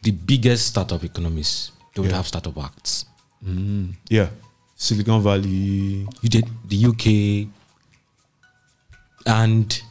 The 0.04 0.12
biggest 0.12 0.68
startup 0.68 1.04
economies 1.04 1.72
don't 1.96 2.06
Yeah. 2.06 2.16
have 2.16 2.28
startup 2.28 2.58
acts. 2.64 2.99
Mm. 3.46 3.94
Yeah, 4.10 4.30
Silicon 4.76 5.22
Valley. 5.22 6.08
You 6.22 6.30
did 6.30 6.46
the 6.68 6.86
UK 6.86 7.48
and 9.26 9.82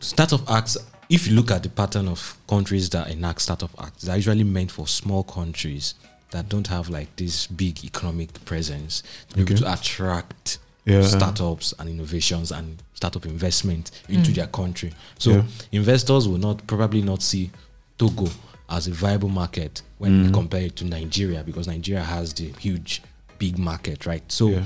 startup 0.00 0.48
acts. 0.50 0.76
If 1.08 1.26
you 1.26 1.34
look 1.34 1.50
at 1.50 1.62
the 1.62 1.68
pattern 1.68 2.06
of 2.08 2.36
countries 2.48 2.88
that 2.90 3.10
enact 3.10 3.40
startup 3.42 3.70
acts, 3.82 4.02
they're 4.04 4.16
usually 4.16 4.44
meant 4.44 4.70
for 4.70 4.86
small 4.86 5.24
countries 5.24 5.94
that 6.30 6.48
don't 6.48 6.68
have 6.68 6.88
like 6.88 7.14
this 7.16 7.48
big 7.48 7.84
economic 7.84 8.44
presence 8.44 9.02
to 9.30 9.36
be 9.36 9.42
able 9.42 9.56
to 9.56 9.72
attract 9.72 10.58
Yeah, 10.86 11.02
startups 11.02 11.74
and 11.78 11.88
innovations 11.90 12.50
and 12.52 12.82
startup 12.94 13.26
investment 13.26 13.90
into 14.08 14.30
Mm. 14.30 14.34
their 14.34 14.46
country. 14.46 14.94
So 15.18 15.30
Yeah. 15.32 15.42
investors 15.72 16.26
will 16.26 16.38
not 16.38 16.66
probably 16.66 17.02
not 17.02 17.22
see 17.22 17.50
Togo 17.98 18.30
as 18.70 18.86
a 18.86 18.92
viable 18.92 19.28
market 19.28 19.82
when 19.98 20.32
compare 20.32 20.62
it 20.62 20.76
to 20.76 20.84
Nigeria 20.84 21.42
because 21.44 21.66
Nigeria 21.66 22.02
has 22.04 22.32
the 22.34 22.52
huge 22.58 23.02
big 23.38 23.58
market, 23.58 24.06
right? 24.06 24.22
So 24.30 24.48
yeah. 24.48 24.64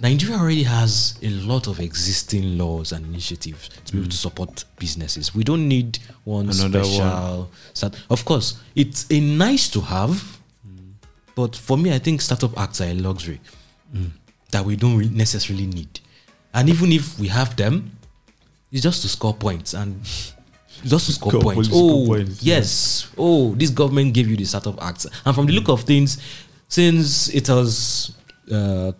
Nigeria 0.00 0.36
already 0.38 0.64
has 0.64 1.16
a 1.22 1.28
lot 1.30 1.68
of 1.68 1.78
existing 1.78 2.58
laws 2.58 2.90
and 2.92 3.06
initiatives 3.06 3.68
to 3.86 3.92
be 3.92 3.98
able 3.98 4.08
Mm. 4.08 4.10
to 4.10 4.16
support 4.16 4.64
businesses. 4.78 5.34
We 5.34 5.44
don't 5.44 5.68
need 5.68 5.98
one 6.24 6.48
Another 6.50 6.80
one. 6.80 6.84
special. 6.84 7.50
Start. 7.74 7.96
Of 8.10 8.24
course, 8.24 8.54
it's 8.74 9.06
a 9.10 9.20
nice 9.20 9.68
to 9.70 9.80
have, 9.82 10.38
but 11.36 11.54
for 11.54 11.78
me, 11.78 11.92
I 11.94 11.98
think 12.00 12.20
startup 12.22 12.58
acts 12.58 12.80
are 12.80 12.88
a 12.88 12.94
luxury 12.94 13.40
Mm. 13.94 14.10
that 14.50 14.64
we 14.64 14.74
don't 14.76 14.96
really 14.96 15.14
necessarily 15.14 15.66
need. 15.66 16.00
And 16.52 16.68
even 16.68 16.90
if 16.92 17.18
we 17.20 17.28
have 17.28 17.54
them, 17.56 17.92
it's 18.72 18.82
just 18.82 19.02
to 19.02 19.08
score 19.08 19.34
points 19.34 19.74
and 19.74 20.00
just 20.84 21.06
to 21.06 21.12
score 21.12 21.32
points. 21.32 21.68
Oh, 21.72 22.06
points, 22.06 22.42
yeah. 22.42 22.56
yes. 22.56 23.12
Oh, 23.16 23.54
this 23.54 23.70
government 23.70 24.14
gave 24.14 24.28
you 24.28 24.36
the 24.36 24.44
startup 24.44 24.82
acts. 24.82 25.06
And 25.24 25.34
from 25.34 25.46
the 25.46 25.52
look 25.52 25.68
of 25.68 25.82
things, 25.82 26.22
since 26.68 27.28
it 27.28 27.48
was 27.48 28.16
uh, 28.50 28.92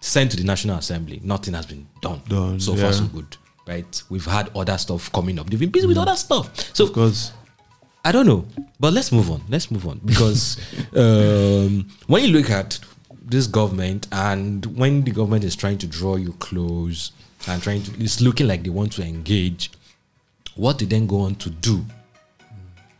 sent 0.00 0.30
to 0.32 0.36
the 0.36 0.44
National 0.44 0.78
Assembly, 0.78 1.20
nothing 1.22 1.54
has 1.54 1.66
been 1.66 1.86
done. 2.00 2.22
Done, 2.28 2.60
so 2.60 2.76
far, 2.76 2.92
so 2.92 3.04
good. 3.06 3.36
Right? 3.66 4.02
We've 4.10 4.24
had 4.24 4.50
other 4.56 4.76
stuff 4.78 5.10
coming 5.12 5.38
up. 5.38 5.48
They've 5.48 5.60
been 5.60 5.70
busy 5.70 5.86
with 5.86 5.98
other 5.98 6.16
stuff. 6.16 6.74
So 6.74 6.84
of 6.84 6.92
course. 6.92 7.32
I 8.04 8.10
don't 8.10 8.26
know, 8.26 8.44
but 8.80 8.92
let's 8.92 9.12
move 9.12 9.30
on. 9.30 9.42
Let's 9.48 9.70
move 9.70 9.86
on 9.86 10.00
because 10.04 10.58
um, 10.96 11.88
when 12.08 12.24
you 12.24 12.30
look 12.30 12.50
at 12.50 12.80
this 13.24 13.46
government 13.46 14.08
and 14.10 14.66
when 14.76 15.02
the 15.02 15.12
government 15.12 15.44
is 15.44 15.54
trying 15.54 15.78
to 15.78 15.86
draw 15.86 16.16
you 16.16 16.32
close 16.34 17.12
and 17.46 17.62
trying 17.62 17.82
to, 17.84 18.02
it's 18.02 18.20
looking 18.20 18.48
like 18.48 18.64
they 18.64 18.70
want 18.70 18.92
to 18.94 19.04
engage. 19.04 19.70
What 20.56 20.78
they 20.78 20.84
then 20.86 21.06
go 21.06 21.20
on 21.22 21.34
to 21.36 21.50
do, 21.50 21.84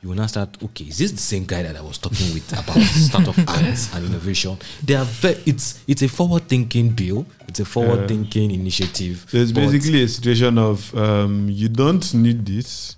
you 0.03 0.09
will 0.09 0.17
now 0.17 0.27
start. 0.27 0.57
Okay, 0.63 0.85
is 0.87 0.99
this 0.99 1.13
the 1.13 1.19
same 1.19 1.45
guy 1.45 1.63
that 1.63 1.77
I 1.77 1.81
was 1.81 1.99
talking 1.99 2.33
with 2.35 2.51
about 2.59 2.81
startup 2.83 3.39
acts 3.49 3.95
and 3.95 4.05
innovation? 4.07 4.57
They 4.83 4.95
are 4.95 5.05
ve- 5.05 5.43
it's 5.47 5.85
it's 5.87 6.03
a 6.03 6.09
forward 6.09 6.49
thinking 6.49 6.91
bill. 6.91 7.27
It's 7.49 7.61
a 7.61 7.65
forward 7.65 8.09
thinking 8.09 8.51
initiative. 8.51 9.27
So 9.29 9.37
it's 9.37 9.53
basically 9.53 10.03
a 10.03 10.09
situation 10.09 10.59
of 10.59 10.95
um, 10.97 11.49
you 11.51 11.69
don't 11.69 12.13
need 12.15 12.45
this. 12.47 12.97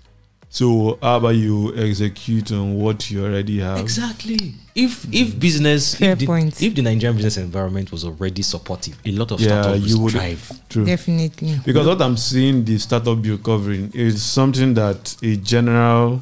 So 0.55 0.97
how 1.01 1.17
about 1.17 1.35
you 1.35 1.75
execute 1.75 2.49
on 2.53 2.75
what 2.75 3.11
you 3.11 3.25
already 3.25 3.59
have? 3.59 3.77
Exactly. 3.77 4.53
If 4.73 5.05
if 5.13 5.37
business, 5.37 5.95
Fair 5.95 6.13
if 6.13 6.19
the, 6.19 6.25
point. 6.27 6.63
if 6.63 6.73
the 6.73 6.81
Nigerian 6.81 7.17
business 7.17 7.35
environment 7.35 7.91
was 7.91 8.05
already 8.05 8.41
supportive, 8.41 8.97
a 9.05 9.11
lot 9.11 9.31
of 9.33 9.41
Yeah, 9.41 9.61
startups 9.61 9.85
you 9.85 9.95
would 9.99 10.03
would- 10.03 10.13
thrive. 10.13 10.51
True. 10.69 10.85
Definitely. 10.85 11.59
Because 11.65 11.85
what 11.85 12.01
I'm 12.01 12.15
seeing 12.15 12.63
the 12.63 12.77
startup 12.77 13.25
you're 13.25 13.37
covering 13.37 13.91
is 13.93 14.23
something 14.23 14.73
that 14.75 15.17
a 15.21 15.35
general, 15.35 16.21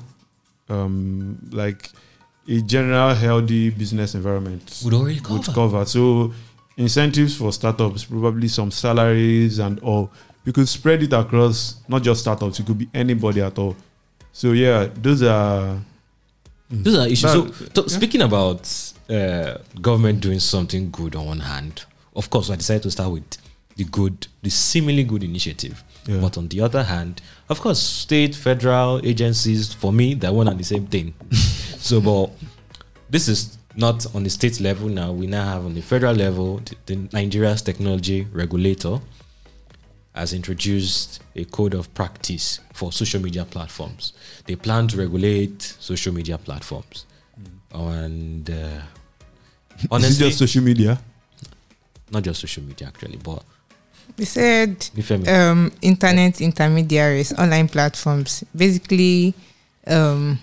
um, 0.67 1.37
like 1.51 1.91
a 2.49 2.59
general 2.61 3.13
healthy 3.13 3.69
business 3.69 4.15
environment 4.15 4.81
Would 4.83 4.95
already 4.95 5.19
would 5.29 5.43
cover. 5.43 5.53
cover. 5.53 5.85
So 5.85 6.33
incentives 6.75 7.35
for 7.35 7.53
startups, 7.53 8.05
probably 8.05 8.47
some 8.47 8.71
salaries 8.71 9.59
and 9.59 9.77
all. 9.81 10.11
You 10.43 10.53
could 10.53 10.67
spread 10.67 11.03
it 11.03 11.13
across 11.13 11.75
not 11.87 12.01
just 12.01 12.21
startups. 12.21 12.59
It 12.59 12.65
could 12.65 12.79
be 12.79 12.89
anybody 12.95 13.39
at 13.39 13.59
all. 13.59 13.75
So 14.33 14.51
yeah, 14.51 14.89
those 14.93 15.23
are. 15.23 15.79
Those 16.69 16.97
are 16.97 17.07
issues. 17.07 17.31
So, 17.31 17.47
to- 17.47 17.89
speaking 17.89 18.21
about 18.23 18.67
uh, 19.07 19.57
government 19.79 20.21
doing 20.21 20.39
something 20.39 20.89
good 20.89 21.15
on 21.15 21.27
one 21.27 21.39
hand, 21.41 21.85
of 22.15 22.31
course, 22.31 22.49
I 22.49 22.55
decided 22.55 22.81
to 22.83 22.91
start 22.91 23.11
with 23.11 23.23
the 23.75 23.83
good, 23.83 24.25
the 24.41 24.49
seemingly 24.49 25.03
good 25.03 25.23
initiative. 25.23 25.83
Yeah. 26.07 26.19
But 26.19 26.37
on 26.37 26.47
the 26.47 26.61
other 26.61 26.83
hand, 26.83 27.21
of 27.47 27.61
course, 27.61 27.79
state, 27.79 28.35
federal 28.35 29.05
agencies, 29.05 29.71
for 29.71 29.93
me, 29.93 30.15
they're 30.15 30.33
one 30.33 30.47
and 30.47 30.59
the 30.59 30.63
same 30.63 30.87
thing. 30.87 31.13
so, 31.31 32.01
but 32.01 32.31
this 33.09 33.27
is 33.27 33.57
not 33.75 34.13
on 34.15 34.23
the 34.23 34.29
state 34.31 34.59
level 34.59 34.89
now. 34.89 35.11
We 35.11 35.27
now 35.27 35.45
have 35.45 35.65
on 35.65 35.75
the 35.75 35.81
federal 35.81 36.15
level, 36.15 36.57
the, 36.57 36.75
the 36.87 37.09
Nigeria's 37.13 37.61
technology 37.61 38.27
regulator 38.31 38.99
has 40.13 40.33
introduced 40.33 41.21
a 41.35 41.43
code 41.45 41.73
of 41.73 41.91
practice 41.93 42.59
for 42.73 42.91
social 42.91 43.21
media 43.21 43.45
platforms. 43.45 44.13
They 44.45 44.55
plan 44.55 44.87
to 44.89 44.97
regulate 44.97 45.61
social 45.61 46.13
media 46.13 46.37
platforms. 46.37 47.05
And 47.73 48.49
uh, 48.49 48.81
honestly, 49.91 50.27
just 50.27 50.37
social 50.39 50.63
media? 50.63 50.99
not 52.11 52.23
just 52.23 52.39
social 52.41 52.63
media 52.63 52.87
actually, 52.87 53.17
but 53.17 53.43
They 54.17 54.25
said 54.25 54.87
um, 55.27 55.71
internet 55.81 56.41
intermediaries, 56.41 57.33
online 57.33 57.67
platforms, 57.67 58.43
basically 58.55 59.33
um, 59.87 60.37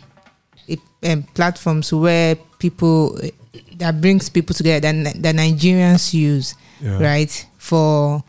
it, 0.66 0.80
um, 1.04 1.22
platforms 1.34 1.92
where 1.92 2.34
people 2.58 3.20
that 3.76 4.00
brings 4.00 4.28
people 4.28 4.54
together 4.54 4.92
that, 4.92 5.22
that 5.22 5.34
Nigerians 5.36 6.12
use, 6.12 6.54
Yeah. 6.80 6.98
right, 6.98 7.46
for 7.58 8.24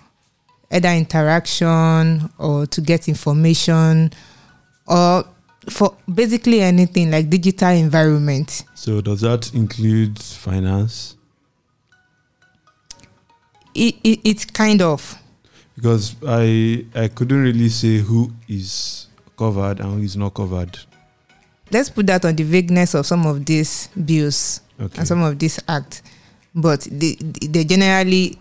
either 0.72 0.90
interaction 0.90 2.30
or 2.38 2.66
to 2.68 2.82
get 2.82 3.08
information 3.08 4.12
or 4.88 5.25
for 5.70 5.96
basically 6.12 6.62
anything 6.62 7.12
like 7.12 7.30
digital 7.30 7.70
environment. 7.70 8.63
So 8.75 9.01
does 9.01 9.22
that 9.22 9.54
include 9.54 10.18
finance? 10.20 11.16
It, 13.74 13.96
it, 14.04 14.20
it's 14.24 14.46
kind 14.46 14.82
of 14.82 15.16
Because 15.75 16.16
I 16.28 16.86
I 16.94 17.08
couldn't 17.08 17.42
really 17.42 17.70
say 17.70 18.00
who 18.00 18.32
is 18.48 19.08
covered 19.38 19.80
and 19.80 19.94
who 19.96 20.01
is 20.04 20.18
not 20.18 20.34
covered. 20.34 20.78
let's 21.72 21.90
put 21.90 22.06
that 22.08 22.25
on 22.25 22.36
the 22.36 22.44
vagueness 22.44 22.94
of 22.96 23.06
some 23.06 23.25
of 23.25 23.46
these 23.46 23.88
bills 24.06 24.60
Okay. 24.80 24.98
and 25.00 25.08
some 25.08 25.22
of 25.24 25.40
these 25.40 25.60
acts 25.70 26.01
but 26.54 26.82
they, 26.92 27.16
they 27.48 27.63
generally 27.63 28.38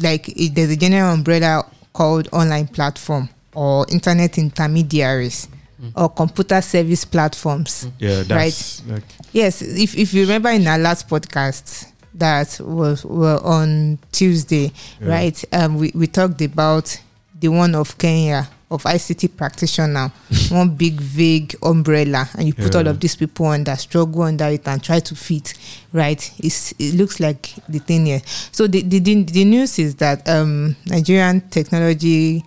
like 0.00 0.28
it, 0.28 0.54
there's 0.54 0.70
a 0.70 0.76
general 0.76 1.12
umbrella 1.12 1.64
called 1.92 2.28
online 2.32 2.66
platform 2.66 3.28
or 3.54 3.86
internet 3.90 4.38
intermediaries 4.38 5.48
mm. 5.80 5.92
or 5.96 6.08
computer 6.08 6.60
service 6.62 7.04
platforms 7.04 7.84
mm. 7.86 7.92
yeah, 7.98 8.22
that's 8.22 8.86
like 8.86 9.02
yes 9.32 9.60
if, 9.62 9.96
if 9.96 10.14
you 10.14 10.22
remember 10.22 10.50
in 10.50 10.66
our 10.66 10.78
last 10.78 11.08
podcast 11.08 11.88
that 12.14 12.58
was 12.62 13.04
were 13.04 13.40
on 13.42 13.98
tuesday 14.10 14.70
Yeah. 15.00 15.08
right 15.08 15.44
um 15.52 15.76
we, 15.76 15.92
we 15.94 16.06
talked 16.06 16.40
about 16.40 16.98
the 17.38 17.48
one 17.48 17.74
of 17.74 17.98
kenya 17.98 18.48
of 18.72 18.84
ict 18.86 19.36
practitioner 19.36 20.10
one 20.50 20.74
big 20.74 21.00
vague 21.00 21.54
umbrella 21.62 22.28
and 22.36 22.46
you 22.46 22.54
put 22.54 22.74
all 22.74 22.86
of 22.86 22.98
these 23.00 23.16
people 23.16 23.46
under 23.46 23.76
struggle 23.76 24.22
under 24.22 24.46
it 24.46 24.66
and 24.66 24.82
try 24.82 24.98
to 24.98 25.14
fit 25.14 25.54
right 25.92 26.32
it's, 26.38 26.72
it 26.78 26.94
looks 26.94 27.20
like 27.20 27.54
the 27.68 27.78
thing 27.78 28.06
here 28.06 28.22
so 28.50 28.66
the, 28.66 28.82
the, 28.82 28.98
the, 28.98 29.22
the 29.24 29.44
news 29.44 29.78
is 29.78 29.96
that 29.96 30.26
um 30.28 30.74
nigerian 30.86 31.40
technology 31.50 32.42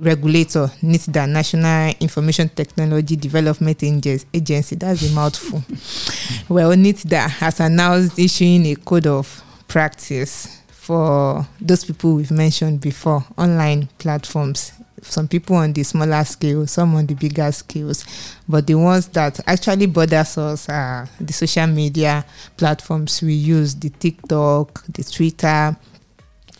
regulator 0.00 0.70
NITDA, 0.82 1.28
National 1.28 1.92
Information 2.00 2.48
Technology 2.48 3.16
Development 3.16 3.82
Agency. 3.82 4.76
That's 4.76 5.10
a 5.10 5.12
mouthful. 5.12 5.62
well, 6.54 6.70
NITDA 6.70 7.28
has 7.28 7.60
announced 7.60 8.18
issuing 8.18 8.66
a 8.66 8.76
code 8.76 9.06
of 9.06 9.42
practice 9.66 10.62
for 10.68 11.46
those 11.60 11.84
people 11.84 12.14
we've 12.14 12.30
mentioned 12.30 12.80
before, 12.80 13.24
online 13.36 13.88
platforms. 13.98 14.72
Some 15.02 15.28
people 15.28 15.56
on 15.56 15.72
the 15.72 15.82
smaller 15.82 16.24
scale, 16.24 16.66
some 16.66 16.94
on 16.96 17.06
the 17.06 17.14
bigger 17.14 17.50
scales, 17.52 18.04
but 18.48 18.66
the 18.66 18.74
ones 18.74 19.06
that 19.08 19.40
actually 19.46 19.86
bothers 19.86 20.36
us 20.38 20.68
are 20.68 21.08
the 21.20 21.32
social 21.32 21.66
media 21.66 22.24
platforms 22.56 23.22
we 23.22 23.34
use: 23.34 23.74
the 23.74 23.90
TikTok, 23.90 24.84
the 24.88 25.04
Twitter, 25.04 25.76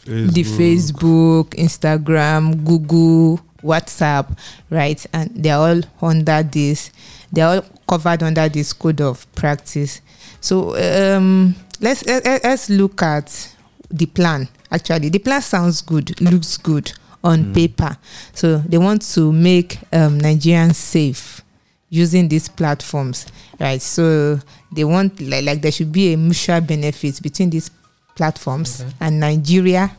the 0.05 0.43
Facebook, 0.45 1.51
Instagram, 1.51 2.65
Google, 2.65 3.41
WhatsApp, 3.63 4.37
right? 4.71 5.05
And 5.13 5.31
they're 5.35 5.57
all 5.57 5.81
under 6.01 6.43
this. 6.43 6.91
They're 7.33 7.47
all 7.47 7.65
covered 7.89 8.23
under 8.23 8.49
this 8.49 8.73
code 8.73 9.01
of 9.01 9.27
practice. 9.35 10.01
So 10.41 10.77
um, 10.77 11.55
let's 11.81 12.05
let- 12.07 12.25
let- 12.25 12.45
let's 12.45 12.71
look 12.71 13.03
at 13.03 13.55
the 13.91 14.07
plan. 14.07 14.49
Actually, 14.71 15.09
the 15.09 15.19
plan 15.19 15.43
sounds 15.43 15.83
good, 15.83 16.21
looks 16.21 16.57
good 16.59 16.93
on 17.29 17.45
Mm. 17.45 17.55
paper. 17.55 17.97
So 18.35 18.59
they 18.69 18.79
want 18.79 19.03
to 19.15 19.33
make 19.33 19.79
um, 19.93 20.19
Nigerians 20.21 20.77
safe 20.77 21.43
using 21.91 22.29
these 22.29 22.49
platforms, 22.49 23.27
right? 23.61 23.81
So 23.83 24.41
they 24.73 24.85
want 24.85 25.21
like, 25.21 25.45
like 25.45 25.63
there 25.63 25.73
should 25.73 25.93
be 25.93 26.13
a 26.13 26.17
mutual 26.17 26.61
benefit 26.61 27.21
between 27.23 27.51
these 27.51 27.71
platforms 28.15 28.81
Okay. 28.81 28.93
and 29.01 29.21
Nigeria 29.21 29.91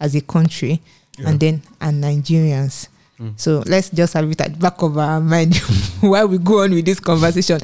as 0.00 0.14
a 0.14 0.20
country, 0.20 0.80
Yeah. 1.18 1.28
and 1.30 1.40
then 1.40 1.62
and 1.80 2.02
Nigerians. 2.04 2.88
Mm. 3.20 3.32
So 3.36 3.62
let's 3.66 3.90
just 3.90 4.12
have 4.14 4.30
it 4.30 4.40
at 4.40 4.52
the 4.52 4.58
back 4.58 4.82
of 4.82 4.96
our 4.98 5.20
mind 5.20 5.56
while 6.00 6.28
we 6.28 6.38
go 6.38 6.62
on 6.62 6.70
with 6.72 6.84
this 6.84 7.00
conversation. 7.00 7.60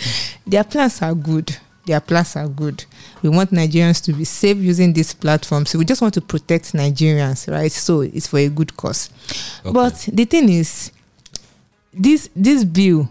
Their 0.46 0.64
plans 0.64 1.02
are 1.02 1.14
good. 1.14 1.54
Their 1.86 2.00
plans 2.00 2.36
are 2.36 2.48
good. 2.48 2.84
We 3.22 3.28
want 3.28 3.50
Nigerians 3.50 4.02
to 4.04 4.12
be 4.12 4.24
safe 4.24 4.56
using 4.58 4.92
this 4.92 5.14
platform. 5.14 5.64
So 5.64 5.78
we 5.78 5.84
just 5.84 6.02
want 6.02 6.14
to 6.14 6.20
protect 6.20 6.72
Nigerians, 6.72 7.50
right? 7.50 7.70
So 7.70 8.00
it's 8.00 8.26
for 8.26 8.38
a 8.38 8.48
good 8.48 8.76
cause. 8.76 9.10
Okay. 9.60 9.72
But 9.72 9.94
the 10.12 10.24
thing 10.24 10.48
is, 10.48 10.90
this 11.94 12.28
this 12.34 12.64
bill, 12.64 13.08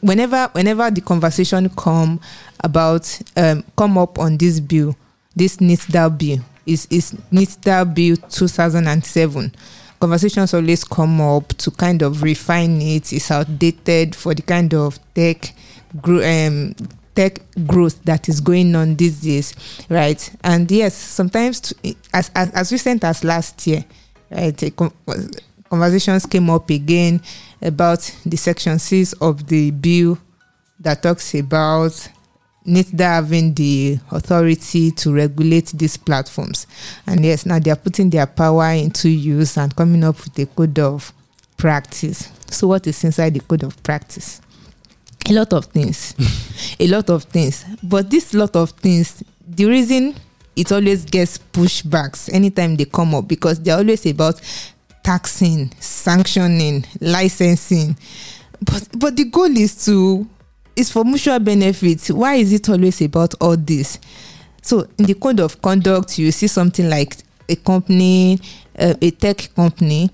whenever 0.00 0.48
whenever 0.52 0.90
the 0.90 1.00
conversation 1.00 1.68
come 1.70 2.20
about 2.60 3.20
um, 3.36 3.64
come 3.76 3.96
up 3.96 4.18
on 4.18 4.36
this 4.36 4.60
bill, 4.60 4.94
this 5.34 5.56
NITDA 5.56 6.18
bill 6.18 6.38
is 6.66 6.86
is 6.90 7.12
NITDA 7.32 7.94
bill 7.94 8.16
two 8.28 8.48
thousand 8.48 8.86
and 8.86 9.04
seven. 9.04 9.54
Conversations 9.98 10.52
always 10.52 10.84
come 10.84 11.22
up 11.22 11.48
to 11.48 11.70
kind 11.70 12.02
of 12.02 12.22
refine 12.22 12.82
it. 12.82 13.14
It's 13.14 13.30
outdated 13.30 14.14
for 14.14 14.34
the 14.34 14.42
kind 14.42 14.74
of 14.74 14.98
tech 15.14 15.54
grow, 16.02 16.18
um, 16.22 16.74
tech 17.16 17.40
growth 17.66 18.00
that 18.04 18.28
is 18.28 18.40
going 18.40 18.74
on 18.76 18.94
these 18.94 19.20
days, 19.20 19.54
right? 19.88 20.30
And 20.44 20.70
yes, 20.70 20.94
sometimes 20.94 21.60
to, 21.62 21.94
as, 22.12 22.30
as 22.34 22.50
as 22.50 22.72
recent 22.72 23.02
as 23.02 23.24
last 23.24 23.66
year, 23.66 23.84
right? 24.30 24.72
conversations 25.68 26.26
came 26.26 26.48
up 26.50 26.70
again 26.70 27.20
about 27.60 28.00
the 28.24 28.36
section 28.36 28.78
six 28.78 29.12
of 29.14 29.46
the 29.48 29.72
bill 29.72 30.18
that 30.78 31.02
talks 31.02 31.34
about 31.34 32.08
NITDA 32.66 33.00
having 33.00 33.54
the 33.54 33.98
authority 34.10 34.90
to 34.90 35.12
regulate 35.12 35.66
these 35.68 35.96
platforms. 35.96 36.66
And 37.06 37.24
yes, 37.24 37.46
now 37.46 37.58
they 37.58 37.70
are 37.70 37.76
putting 37.76 38.10
their 38.10 38.26
power 38.26 38.70
into 38.70 39.08
use 39.08 39.56
and 39.56 39.74
coming 39.74 40.04
up 40.04 40.16
with 40.24 40.38
a 40.38 40.46
code 40.46 40.78
of 40.78 41.12
practice. 41.56 42.30
So, 42.50 42.68
what 42.68 42.86
is 42.86 43.02
inside 43.04 43.34
the 43.34 43.40
code 43.40 43.62
of 43.62 43.80
practice? 43.82 44.40
A 45.28 45.32
lot 45.32 45.52
of 45.52 45.66
things. 45.66 46.14
a 46.78 46.86
lot 46.86 47.10
of 47.10 47.24
things. 47.24 47.64
But 47.82 48.10
this 48.10 48.32
lot 48.32 48.54
of 48.56 48.70
things, 48.70 49.22
the 49.46 49.66
reason 49.66 50.14
it 50.54 50.72
always 50.72 51.04
gets 51.04 51.38
pushbacks 51.38 52.32
anytime 52.32 52.76
they 52.76 52.84
come 52.84 53.14
up 53.14 53.28
because 53.28 53.60
they're 53.60 53.76
always 53.76 54.06
about 54.06 54.40
taxing, 55.02 55.70
sanctioning, 55.80 56.84
licensing. 57.00 57.96
But 58.62 58.88
but 58.98 59.16
the 59.16 59.24
goal 59.24 59.56
is 59.56 59.84
to 59.86 60.26
is 60.76 60.90
for 60.90 61.04
mutual 61.04 61.38
benefit. 61.40 62.06
Why 62.08 62.36
is 62.36 62.52
it 62.52 62.68
always 62.68 63.00
about 63.02 63.34
all 63.40 63.56
this? 63.56 63.98
So 64.62 64.86
in 64.98 65.06
the 65.06 65.14
code 65.14 65.40
of 65.40 65.60
conduct, 65.60 66.18
you 66.18 66.32
see 66.32 66.46
something 66.46 66.88
like 66.88 67.16
a 67.48 67.56
company, 67.56 68.40
uh, 68.78 68.94
a 69.00 69.10
tech 69.10 69.54
company, 69.54 70.10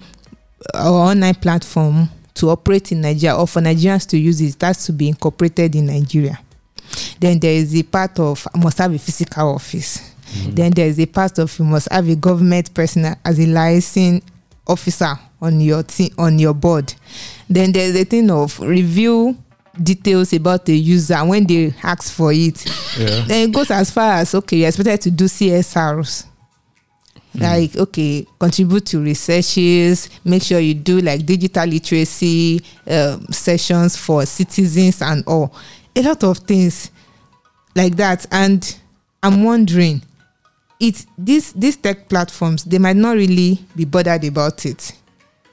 or 0.74 0.90
online 0.90 1.34
platform 1.36 2.08
to 2.34 2.50
operate 2.50 2.92
in 2.92 3.00
Nigeria 3.00 3.36
or 3.36 3.46
for 3.46 3.60
Nigerians 3.60 4.06
to 4.08 4.18
use 4.18 4.40
it, 4.40 4.54
it 4.54 4.62
has 4.62 4.84
to 4.86 4.92
be 4.92 5.08
incorporated 5.08 5.74
in 5.74 5.86
Nigeria. 5.86 6.38
Then 7.20 7.38
there 7.38 7.52
is 7.54 7.74
a 7.76 7.82
part 7.82 8.18
of 8.18 8.46
must 8.54 8.78
have 8.78 8.94
a 8.94 8.98
physical 8.98 9.54
office. 9.54 9.98
Mm-hmm. 10.32 10.50
Then 10.54 10.70
there 10.72 10.86
is 10.86 10.98
a 10.98 11.06
part 11.06 11.38
of 11.38 11.58
you 11.58 11.64
must 11.64 11.90
have 11.90 12.08
a 12.08 12.16
government 12.16 12.72
person 12.74 13.14
as 13.24 13.38
a 13.38 13.46
licensing 13.46 14.22
officer 14.66 15.18
on 15.40 15.60
your 15.60 15.82
team 15.82 16.10
on 16.18 16.38
your 16.38 16.54
board. 16.54 16.94
Then 17.48 17.72
there's 17.72 17.96
a 17.96 18.04
thing 18.04 18.30
of 18.30 18.58
review 18.60 19.36
details 19.80 20.32
about 20.32 20.64
the 20.66 20.76
user 20.76 21.18
when 21.24 21.46
they 21.46 21.74
ask 21.82 22.12
for 22.12 22.32
it. 22.32 22.64
Yeah. 22.98 23.24
Then 23.26 23.48
it 23.48 23.52
goes 23.54 23.70
as 23.70 23.90
far 23.90 24.14
as 24.14 24.34
okay, 24.34 24.58
you're 24.58 24.68
expected 24.68 25.02
to 25.02 25.10
do 25.10 25.24
CSRs. 25.24 26.26
Like 27.34 27.76
okay, 27.76 28.26
contribute 28.38 28.84
to 28.86 29.02
researches. 29.02 30.10
Make 30.24 30.42
sure 30.42 30.58
you 30.60 30.74
do 30.74 31.00
like 31.00 31.24
digital 31.24 31.66
literacy 31.66 32.60
um, 32.86 33.26
sessions 33.28 33.96
for 33.96 34.26
citizens 34.26 35.00
and 35.00 35.24
all. 35.26 35.54
A 35.96 36.02
lot 36.02 36.24
of 36.24 36.38
things 36.38 36.90
like 37.74 37.96
that. 37.96 38.26
And 38.30 38.76
I'm 39.22 39.44
wondering, 39.44 40.02
it's 40.78 41.06
these 41.16 41.52
these 41.54 41.76
tech 41.76 42.08
platforms 42.08 42.64
they 42.64 42.78
might 42.78 42.96
not 42.96 43.16
really 43.16 43.64
be 43.74 43.84
bothered 43.86 44.24
about 44.24 44.66
it, 44.66 44.92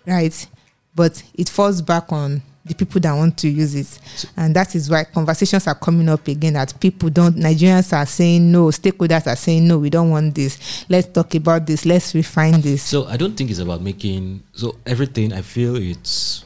right? 0.06 0.48
But 0.96 1.24
it 1.34 1.48
falls 1.48 1.82
back 1.82 2.12
on 2.12 2.42
the 2.69 2.75
people 2.75 3.01
that 3.01 3.13
want 3.13 3.38
to 3.39 3.49
use 3.49 3.75
it, 3.75 4.29
and 4.38 4.55
that 4.55 4.75
is 4.75 4.89
why 4.89 5.03
conversations 5.03 5.67
are 5.67 5.75
coming 5.75 6.08
up 6.08 6.27
again. 6.27 6.53
That 6.53 6.73
people 6.79 7.10
don't 7.10 7.36
Nigerians 7.36 7.91
are 7.91 8.05
saying 8.05 8.51
no, 8.51 8.67
stakeholders 8.67 9.27
are 9.27 9.36
saying 9.36 9.67
no, 9.67 9.79
we 9.79 9.89
don't 9.89 10.12
want 10.12 10.36
this. 10.36 10.86
Let's 10.88 11.08
talk 11.08 11.34
about 11.36 11.65
this. 11.65 11.86
Let's 11.86 12.13
refine 12.15 12.62
this. 12.62 12.84
So 12.84 13.05
I 13.08 13.17
don't 13.17 13.36
think 13.36 13.49
it's 13.49 13.60
about 13.60 13.82
making 13.82 14.43
so 14.53 14.77
everything. 14.86 15.34
I 15.34 15.41
feel 15.41 15.75
it's 15.75 16.45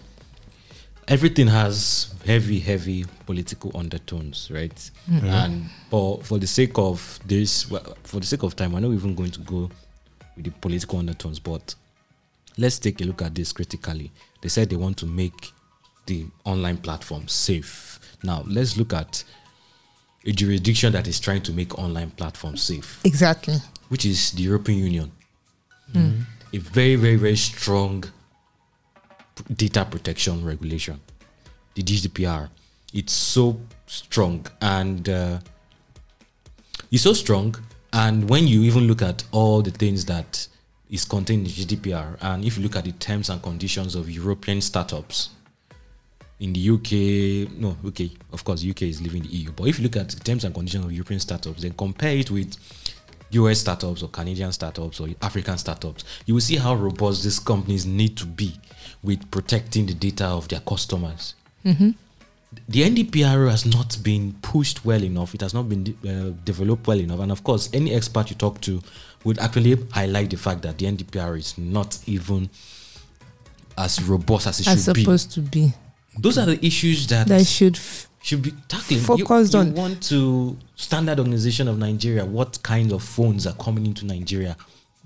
everything 1.08 1.48
has 1.48 2.14
heavy, 2.26 2.60
heavy 2.60 3.06
political 3.26 3.72
undertones, 3.76 4.50
right? 4.52 4.92
Mm. 5.10 5.24
And 5.24 5.70
for 5.90 6.22
for 6.24 6.40
the 6.40 6.48
sake 6.48 6.78
of 6.78 7.20
this, 7.26 7.64
for 8.04 8.20
the 8.20 8.26
sake 8.26 8.44
of 8.44 8.56
time, 8.56 8.72
we're 8.72 8.80
not 8.80 8.92
even 8.92 9.16
going 9.16 9.32
to 9.32 9.42
go 9.42 9.70
with 10.36 10.46
the 10.46 10.52
political 10.52 11.00
undertones. 11.00 11.40
But 11.40 11.76
let's 12.58 12.80
take 12.80 13.02
a 13.02 13.04
look 13.04 13.22
at 13.22 13.36
this 13.36 13.52
critically. 13.52 14.12
They 14.42 14.50
said 14.50 14.70
they 14.70 14.76
want 14.76 14.98
to 14.98 15.06
make 15.06 15.52
the 16.06 16.26
online 16.44 16.78
platform 16.78 17.28
safe. 17.28 18.00
Now 18.24 18.44
let's 18.48 18.78
look 18.78 18.94
at 18.94 19.24
a 20.26 20.32
jurisdiction 20.32 20.94
that 20.94 21.08
is 21.08 21.20
trying 21.20 21.42
to 21.44 21.52
make 21.54 21.78
online 21.78 22.12
platforms 22.12 22.64
safe 22.64 23.00
Exactly. 23.04 23.56
which 23.90 24.06
is 24.06 24.32
the 24.32 24.44
European 24.44 24.80
Union. 24.80 25.12
A 25.96 26.58
very, 26.58 26.96
very, 26.96 27.16
very 27.18 27.36
strong 27.36 28.04
data 29.56 29.86
protection 29.86 30.44
regulation, 30.46 31.00
the 31.76 31.84
GDPR. 31.84 32.50
It's 32.94 33.14
so 33.14 33.60
strong 33.88 34.46
and 34.62 35.08
uh, 35.10 35.40
it's 36.92 37.04
so 37.04 37.14
strong. 37.14 37.56
And 37.92 38.28
when 38.30 38.48
you 38.48 38.62
even 38.62 38.88
look 38.88 39.02
at 39.02 39.24
all 39.32 39.62
the 39.62 39.72
things 39.72 40.06
that 40.06 40.48
is 40.90 41.06
contained 41.06 41.46
in 41.48 41.52
GDPR, 41.54 42.18
and 42.22 42.44
if 42.46 42.58
you 42.58 42.64
look 42.64 42.76
at 42.76 42.86
the 42.86 42.92
terms 42.94 43.30
and 43.30 43.42
conditions 43.42 43.94
of 43.96 44.10
European 44.10 44.62
startups, 44.62 45.30
in 46.44 46.52
the 46.52 46.70
UK, 46.72 47.58
no, 47.58 47.78
UK, 47.88 48.12
of 48.34 48.44
course, 48.44 48.66
UK 48.66 48.82
is 48.84 49.02
leaving 49.02 49.24
the 49.24 49.30
EU. 49.30 49.52
But 49.52 49.68
if 49.70 49.80
you 49.80 49.84
look 49.84 49.96
at 49.96 50.10
the 50.10 50.20
terms 50.20 50.44
and 50.44 50.54
conditions 50.54 50.84
of 50.84 50.92
European 50.92 51.22
startups, 51.22 51.62
then 51.62 51.72
compare 51.72 52.18
it 52.18 52.30
with 52.30 52.58
US 53.32 53.60
startups 53.60 54.04
or 54.04 54.10
Canadian 54.10 54.52
startups 54.52 55.00
or 55.00 55.08
African 55.22 55.58
startups, 55.58 56.04
you 56.26 56.34
will 56.34 56.42
see 56.42 56.58
how 56.58 56.76
robust 56.76 57.24
these 57.24 57.40
companies 57.40 57.86
need 57.86 58.18
to 58.18 58.26
be 58.26 58.54
with 59.02 59.32
protecting 59.32 59.86
the 59.86 59.94
data 59.94 60.26
of 60.26 60.50
their 60.50 60.60
customers. 60.60 61.36
The 61.64 62.84
NDPR 62.84 63.50
has 63.50 63.66
not 63.66 63.98
been 64.04 64.34
pushed 64.42 64.84
well 64.86 65.02
enough. 65.02 65.34
It 65.34 65.42
has 65.42 65.54
not 65.54 65.70
been 65.70 65.98
uh, 66.06 66.38
developed 66.44 66.86
well 66.86 67.00
enough. 67.00 67.20
And 67.22 67.32
of 67.32 67.44
course, 67.44 67.70
any 67.74 67.96
expert 67.96 68.30
you 68.30 68.36
talk 68.36 68.60
to 68.62 68.82
would 69.24 69.40
actually 69.40 69.78
highlight 69.92 70.30
the 70.30 70.38
fact 70.38 70.62
that 70.64 70.78
the 70.78 70.86
NDPR 70.88 71.38
is 71.40 71.58
not 71.58 71.98
even 72.06 72.50
as 73.78 74.04
robust 74.04 74.48
as 74.48 74.60
it 74.60 74.68
As 74.68 74.84
should 74.84 74.94
be. 74.96 75.02
supposed 75.04 75.32
to 75.32 75.40
be. 75.42 75.74
Those 76.18 76.38
are 76.38 76.46
the 76.46 76.66
issues 76.66 77.08
that 77.08 77.28
That 77.28 77.46
should 77.46 77.76
f- 77.76 78.08
should 78.22 78.42
be 78.42 78.52
tackling. 78.68 79.00
Focused 79.02 79.54
you, 79.54 79.60
you 79.60 79.66
on- 79.68 79.74
want 79.74 80.04
to 80.04 80.58
standard 80.76 81.20
organization 81.20 81.68
of 81.68 81.78
Nigeria. 81.78 82.26
What 82.26 82.62
kinds 82.64 82.94
of 82.94 83.04
phones 83.04 83.46
are 83.48 83.54
coming 83.56 83.86
into 83.86 84.06
Nigeria 84.06 84.56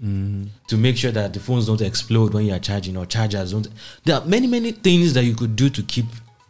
mm-hmm. 0.04 0.46
to 0.68 0.78
make 0.78 0.98
sure 0.98 1.12
that 1.12 1.34
the 1.34 1.40
phones 1.40 1.66
don't 1.68 1.82
explode 1.82 2.34
when 2.34 2.46
you 2.46 2.54
are 2.54 2.60
charging 2.60 2.98
or 2.98 3.06
chargers 3.06 3.52
don't. 3.52 3.68
There 4.04 4.16
are 4.16 4.26
many 4.26 4.48
many 4.48 4.72
things 4.72 5.14
that 5.14 5.24
you 5.24 5.36
could 5.36 5.56
do 5.56 5.70
to 5.70 5.82
keep 5.84 6.06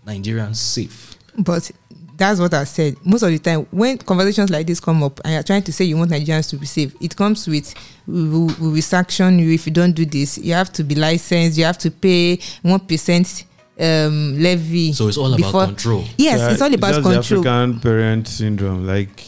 Nigerians 0.06 0.56
safe. 0.58 1.16
but 1.38 1.70
that's 2.18 2.40
what 2.40 2.52
I 2.54 2.64
said. 2.64 2.96
Most 3.06 3.22
of 3.22 3.30
the 3.30 3.38
time, 3.38 3.68
when 3.70 3.96
conversations 4.00 4.50
like 4.50 4.66
this 4.66 4.80
come 4.80 5.04
up 5.04 5.20
and 5.24 5.34
you're 5.34 5.44
trying 5.44 5.62
to 5.62 5.72
say 5.72 5.86
you 5.86 5.98
want 5.98 6.10
Nigerians 6.12 6.50
to 6.50 6.58
be 6.58 6.66
safe, 6.66 6.96
it 7.00 7.16
comes 7.16 7.48
with 7.48 7.76
we 8.08 8.28
will, 8.28 8.48
we 8.60 8.70
will 8.72 8.82
sanction 8.82 9.38
you 9.38 9.52
if 9.54 9.68
you 9.68 9.72
don't 9.74 9.92
do 9.94 10.04
this. 10.06 10.38
You 10.40 10.54
have 10.54 10.74
to 10.74 10.84
be 10.84 10.96
licensed. 10.96 11.58
You 11.60 11.66
have 11.66 11.78
to 11.80 11.92
pay 11.92 12.40
one 12.64 12.80
percent 12.80 13.44
um, 13.80 14.40
levy. 14.40 14.94
So 14.94 15.08
it's 15.08 15.18
all 15.18 15.28
about 15.28 15.38
before- 15.38 15.66
control. 15.66 16.04
Yes, 16.18 16.40
Yeah, 16.40 16.52
it's 16.52 16.62
all 16.62 16.74
about 16.74 16.88
just 16.96 17.04
the 17.04 17.14
control, 17.14 17.40
African 17.48 17.80
parent 17.80 18.28
syndrome. 18.28 18.86
Like 18.88 19.24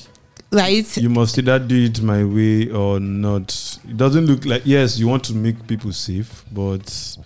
right? 0.51 0.97
you 0.97 1.09
must 1.09 1.37
either 1.37 1.59
do 1.59 1.85
it 1.85 2.01
my 2.01 2.23
way 2.23 2.69
or 2.71 2.99
not. 2.99 3.51
It 3.87 3.97
doesn't 3.97 4.25
look 4.25 4.45
like 4.45 4.63
yes, 4.65 4.97
you 4.97 5.07
want 5.07 5.23
to 5.25 5.35
make 5.35 5.67
people 5.67 5.91
safe, 5.93 6.43
but 6.51 7.17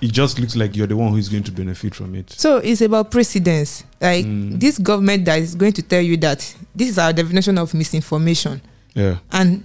it 0.00 0.12
just 0.12 0.38
looks 0.38 0.54
like 0.56 0.76
you're 0.76 0.86
the 0.86 0.96
one 0.96 1.10
who 1.12 1.16
is 1.16 1.28
going 1.28 1.42
to 1.44 1.52
benefit 1.52 1.94
from 1.94 2.14
it. 2.14 2.30
So 2.30 2.58
it's 2.58 2.80
about 2.80 3.10
precedence. 3.10 3.84
Like 4.00 4.24
Mm. 4.26 4.60
this 4.60 4.78
government 4.78 5.24
that 5.26 5.38
is 5.40 5.54
going 5.54 5.72
to 5.74 5.82
tell 5.82 6.00
you 6.02 6.16
that 6.18 6.40
this 6.74 6.88
is 6.88 6.98
our 6.98 7.12
definition 7.12 7.56
of 7.58 7.72
misinformation, 7.74 8.60
Yeah. 8.94 9.18
and 9.32 9.62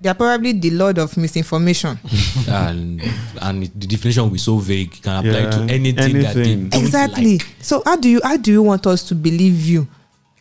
they 0.00 0.08
are 0.08 0.14
probably 0.14 0.52
the 0.52 0.70
lord 0.70 0.98
of 0.98 1.16
misinformation. 1.16 1.98
and 2.48 3.02
and 3.40 3.62
the 3.62 3.86
definition 3.86 4.24
will 4.24 4.30
be 4.30 4.38
so 4.38 4.58
vague, 4.58 4.92
it 4.94 5.02
can 5.02 5.24
apply 5.24 5.40
Yeah, 5.40 5.50
to 5.50 5.60
anything, 5.72 6.18
that 6.22 6.34
they 6.34 6.52
exactly. 6.78 7.38
like. 7.38 7.46
So 7.60 7.82
how 7.84 7.96
do 7.96 8.08
you 8.08 8.20
how 8.22 8.36
do 8.36 8.52
you 8.52 8.62
want 8.62 8.86
us 8.86 9.02
to 9.08 9.14
believe 9.14 9.64
you? 9.66 9.88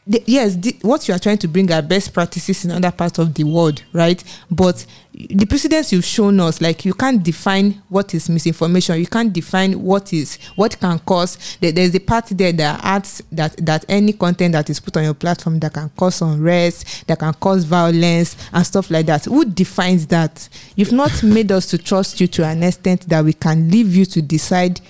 The- 0.07 0.23
yes, 0.27 0.55
the, 0.55 0.75
what 0.83 1.07
you 1.07 1.15
are 1.15 1.19
trying 1.19 1.39
to 1.39 1.47
bring 1.47 1.71
are 1.71 1.81
best 1.81 2.13
practices 2.13 2.63
in 2.63 2.69
other 2.69 2.91
parts 2.91 3.17
of 3.17 3.33
the 3.33 3.43
world, 3.43 3.81
right? 3.91 4.23
But 4.51 4.85
the 5.13 5.45
precedents 5.47 5.91
you've 5.91 6.05
shown 6.05 6.39
us, 6.39 6.61
like 6.61 6.85
you 6.85 6.93
can't 6.93 7.23
define 7.23 7.81
what 7.89 8.13
is 8.13 8.29
misinformation. 8.29 8.99
You 8.99 9.07
can't 9.07 9.33
define 9.33 9.81
what 9.81 10.13
is 10.13 10.35
what 10.55 10.79
can 10.79 10.99
cause. 10.99 11.57
There- 11.59 11.71
There's 11.71 11.95
a 11.95 11.99
part 11.99 12.25
there 12.27 12.51
that 12.53 12.81
adds 12.83 13.23
that 13.31 13.57
that 13.65 13.83
any 13.89 14.13
content 14.13 14.51
that 14.51 14.69
is 14.69 14.79
put 14.79 14.95
on 14.95 15.05
your 15.05 15.15
platform 15.15 15.57
that 15.61 15.73
can 15.73 15.89
cause 15.97 16.21
unrest, 16.21 17.07
that 17.07 17.17
can 17.17 17.33
cause 17.33 17.63
violence 17.63 18.35
and 18.53 18.63
stuff 18.63 18.91
like 18.91 19.07
that. 19.07 19.25
Who 19.25 19.43
defines 19.43 20.05
that? 20.07 20.47
You've 20.75 20.91
not 20.91 21.23
made 21.23 21.51
us 21.51 21.65
to 21.67 21.79
trust 21.79 22.21
you 22.21 22.27
to 22.27 22.45
an 22.45 22.61
extent 22.61 23.09
that 23.09 23.25
we 23.25 23.33
can 23.33 23.71
leave 23.71 23.95
you 23.95 24.05
to 24.05 24.21
decide 24.21 24.81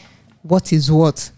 what 0.41 0.73
is 0.73 0.91
what. 0.91 1.31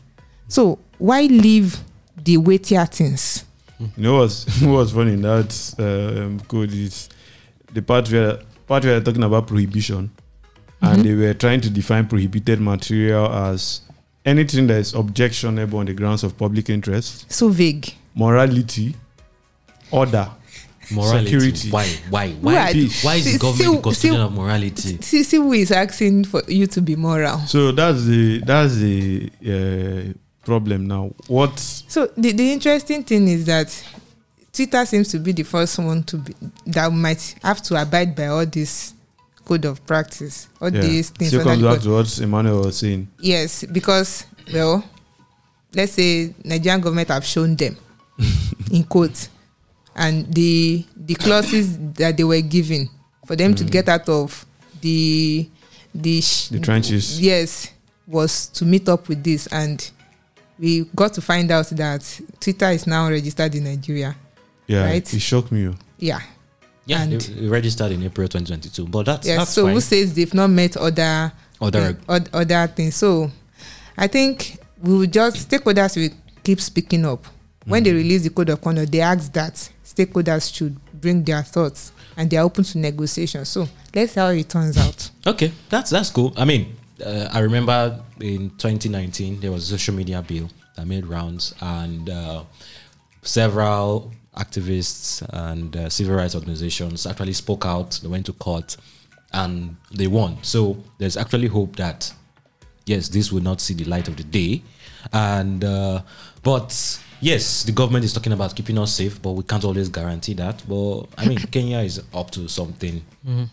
So 0.48 0.80
why 0.98 1.22
leave 1.24 1.78
the 2.24 2.38
weightier 2.38 2.86
things? 2.88 3.44
You 3.80 3.90
know 3.98 4.18
what's 4.20 4.62
what's 4.62 4.92
funny 4.92 5.14
in 5.14 5.22
that 5.22 5.74
um, 5.80 6.40
code 6.48 6.72
is 6.74 7.10
the 7.74 7.82
part 7.82 8.10
where 8.12 8.38
part 8.68 8.84
where 8.84 8.94
they're 9.00 9.02
talking 9.02 9.24
about 9.24 9.48
prohibition, 9.48 10.10
and 10.82 11.00
Mhm. 11.00 11.04
they 11.04 11.14
were 11.16 11.34
trying 11.34 11.62
to 11.62 11.70
define 11.70 12.08
prohibited 12.08 12.60
material 12.60 13.32
as 13.32 13.82
anything 14.26 14.68
that 14.68 14.78
is 14.80 14.94
objectionable 14.94 15.80
on 15.80 15.86
the 15.86 15.94
grounds 15.94 16.24
of 16.24 16.36
public 16.38 16.70
interest, 16.70 17.32
So 17.32 17.50
vague. 17.50 17.94
morality, 18.16 18.96
order. 19.92 20.30
Morality. 20.90 21.26
Security. 21.26 21.70
Why? 21.70 21.86
Why? 22.10 22.30
Why? 22.42 22.54
Why? 22.56 22.74
Peace. 22.74 23.04
Why 23.04 23.16
is 23.16 23.26
the 23.34 23.38
government 23.40 23.58
the 23.60 23.76
see- 23.76 23.82
custodian 24.10 24.22
see- 24.22 24.26
of 24.26 24.34
morality? 24.34 24.98
See, 25.02 25.24
see 25.24 25.38
who 25.38 25.52
is 25.54 25.70
asking 25.72 26.24
for 26.24 26.42
you 26.48 26.66
to 26.68 26.82
be 26.82 26.96
moral. 26.96 27.40
So 27.46 27.72
that's 27.74 28.06
the 28.06 28.40
that's 28.46 28.76
the 28.78 29.30
uh, 29.46 30.14
problem 30.48 30.88
now. 30.88 31.12
What 31.28 31.60
So 31.60 32.08
the, 32.18 32.32
the 32.32 32.52
interesting 32.54 33.04
thing 33.04 33.28
is 33.28 33.46
that 33.46 33.70
Twitter 34.54 34.86
seems 34.86 35.10
to 35.12 35.20
be 35.20 35.34
the 35.34 35.44
first 35.44 35.78
one 35.78 36.04
to 36.04 36.18
be 36.18 36.34
that 36.68 36.92
might 36.92 37.36
have 37.44 37.62
to 37.64 37.80
abide 37.82 38.16
by 38.16 38.28
all 38.28 38.46
this 38.46 38.94
code 39.46 39.66
of 39.66 39.86
practice, 39.86 40.48
all 40.60 40.70
yeah, 40.74 40.82
these 40.82 41.10
things. 41.12 41.30
still 41.32 41.44
comes 41.44 41.62
back 41.62 41.80
to 41.82 41.90
what 41.92 42.20
Emmanuel 42.20 42.64
was 42.64 42.78
saying. 42.78 43.08
Yes, 43.20 43.64
because 43.66 44.26
well, 44.54 44.84
let's 45.74 45.94
say 45.94 46.34
Nigerian 46.44 46.82
government 46.82 47.10
have 47.10 47.26
shown 47.26 47.56
them 47.56 47.78
in 48.72 48.84
quotes, 48.86 49.30
and 49.96 50.34
the 50.34 50.86
the 50.96 51.16
clauses 51.16 51.78
that 51.94 52.18
they 52.18 52.24
were 52.24 52.42
given 52.42 52.90
for 53.26 53.36
them 53.36 53.54
to 53.56 53.64
Mm. 53.64 53.72
get 53.72 53.90
out 53.90 54.08
of 54.10 54.46
the 54.82 55.48
the 55.94 56.22
sh- 56.22 56.50
The 56.50 56.60
trenches. 56.60 57.20
Yes, 57.22 57.72
was 58.08 58.48
to 58.48 58.66
meet 58.66 58.88
up 58.90 59.08
with 59.08 59.24
this, 59.24 59.48
and 59.48 59.80
we 60.60 60.86
got 60.96 61.14
to 61.14 61.22
find 61.22 61.52
out 61.52 61.68
that 61.70 62.22
Twitter 62.40 62.70
is 62.72 62.88
now 62.88 63.10
registered 63.10 63.54
in 63.56 63.64
Nigeria. 63.66 64.16
Yeah, 64.68 64.84
Right. 64.86 65.14
it 65.14 65.20
shocked 65.22 65.52
me. 65.52 65.68
oh. 65.68 65.76
Yeah, 66.00 66.20
Yeah, 66.86 67.02
And- 67.04 67.14
they 67.22 67.34
they 67.42 67.48
registered 67.48 67.92
in 67.92 68.04
April 68.04 68.28
2022, 68.28 68.86
but 68.88 69.06
that's 69.06 69.28
yes. 69.28 69.38
that's 69.38 69.52
so 69.52 69.64
fine. 69.66 69.74
who 69.74 69.82
says 69.82 70.14
they've 70.14 70.34
not 70.34 70.50
met 70.50 70.78
other 70.78 71.32
Other 71.62 71.94
thing- 71.94 71.98
oth- 72.08 72.30
other 72.34 72.68
things. 72.76 72.96
So 72.96 73.30
I 73.98 74.08
think 74.08 74.58
we 74.82 74.94
will 74.98 75.06
just 75.08 75.50
stakeholders 75.50 75.96
will 75.98 76.16
keep 76.44 76.62
speaking 76.62 77.06
up. 77.06 77.26
When 77.66 77.82
Mm. 77.82 77.86
they 77.86 77.94
release 77.94 78.24
the 78.24 78.30
code 78.30 78.50
of 78.50 78.62
conduct, 78.62 78.92
they 78.92 79.02
ask 79.02 79.32
that 79.34 79.70
stakeholders 79.86 80.54
should 80.54 80.78
bring 81.02 81.24
their 81.24 81.44
thoughts 81.44 81.92
and 82.16 82.30
they 82.30 82.38
are 82.38 82.46
open 82.46 82.64
to 82.64 82.78
negotiation. 82.78 83.44
So 83.44 83.68
let's 83.94 84.14
see 84.14 84.20
how 84.20 84.30
it 84.30 84.48
turns 84.48 84.78
out. 84.78 85.10
Okay, 85.26 85.52
that's 85.70 85.90
that's 85.92 86.10
cool. 86.10 86.32
I 86.38 86.46
mean, 86.46 86.68
uh, 87.06 87.30
I 87.32 87.40
remember 87.40 88.04
in 88.20 88.50
2019 88.58 89.40
there 89.40 89.52
was 89.52 89.64
a 89.72 89.78
social 89.78 89.94
media 89.96 90.22
bill 90.22 90.50
that 90.76 90.86
made 90.88 91.06
rounds, 91.06 91.54
and 91.62 92.10
uh, 92.10 92.44
several 93.22 94.12
activists 94.36 95.22
and 95.34 95.76
uh, 95.76 95.90
civil 95.90 96.16
rights 96.16 96.36
organizations 96.36 97.06
actually 97.06 97.34
spoke 97.34 97.66
out. 97.66 98.00
They 98.02 98.08
went 98.08 98.26
to 98.28 98.34
court, 98.34 98.78
and 99.34 99.76
they 99.94 100.08
won. 100.08 100.38
So 100.44 100.78
there's 100.98 101.18
actually 101.18 101.48
hope 101.48 101.76
that 101.78 102.14
yes, 102.86 103.10
this 103.10 103.32
will 103.32 103.42
not 103.44 103.60
see 103.62 103.74
the 103.74 103.86
light 103.86 104.08
of 104.08 104.18
the 104.18 104.24
day, 104.24 104.62
and 105.14 105.64
uh, 105.64 106.02
but. 106.44 107.00
Yes, 107.20 107.64
the 107.64 107.72
government 107.72 108.06
is 108.06 108.14
talking 108.14 108.32
about 108.32 108.56
keeping 108.56 108.78
us 108.78 108.94
safe, 108.94 109.20
but 109.20 109.32
we 109.32 109.42
can't 109.42 109.64
always 109.66 109.90
guarantee 109.90 110.36
that. 110.36 110.62
But 110.70 111.06
I 111.18 111.28
mean, 111.28 111.40
Kenya 111.52 111.80
is 111.80 112.00
up 112.14 112.30
to 112.32 112.48
something 112.48 113.04
Mhm. 113.28 113.50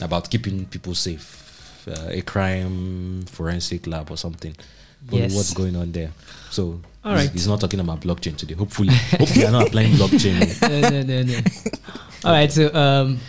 about 0.00 0.28
keeping 0.28 0.66
people 0.66 0.96
safe, 0.96 1.43
a 1.88 2.22
crime 2.22 3.22
forensic 3.26 3.86
lab 3.86 4.10
or 4.10 4.16
something. 4.16 4.54
But 5.06 5.16
Yes. 5.18 5.34
what's 5.34 5.52
going 5.52 5.76
on 5.76 5.92
there? 5.92 6.12
So, 6.50 6.80
All 7.04 7.12
he's, 7.14 7.24
right. 7.26 7.32
he's 7.32 7.48
not 7.48 7.60
talking 7.60 7.80
about 7.80 8.00
blockchain 8.00 8.36
today. 8.36 8.54
Hopefully, 8.54 8.88
hopefully, 8.94 9.42
they're 9.42 9.50
not 9.52 9.66
applying 9.68 9.92
blockchain. 9.92 10.40
no, 10.82 10.88
no, 10.90 11.02
no, 11.02 11.22
no. 11.22 11.38
All 12.24 12.32
right, 12.32 12.50
so 12.50 12.74
um, 12.74 13.20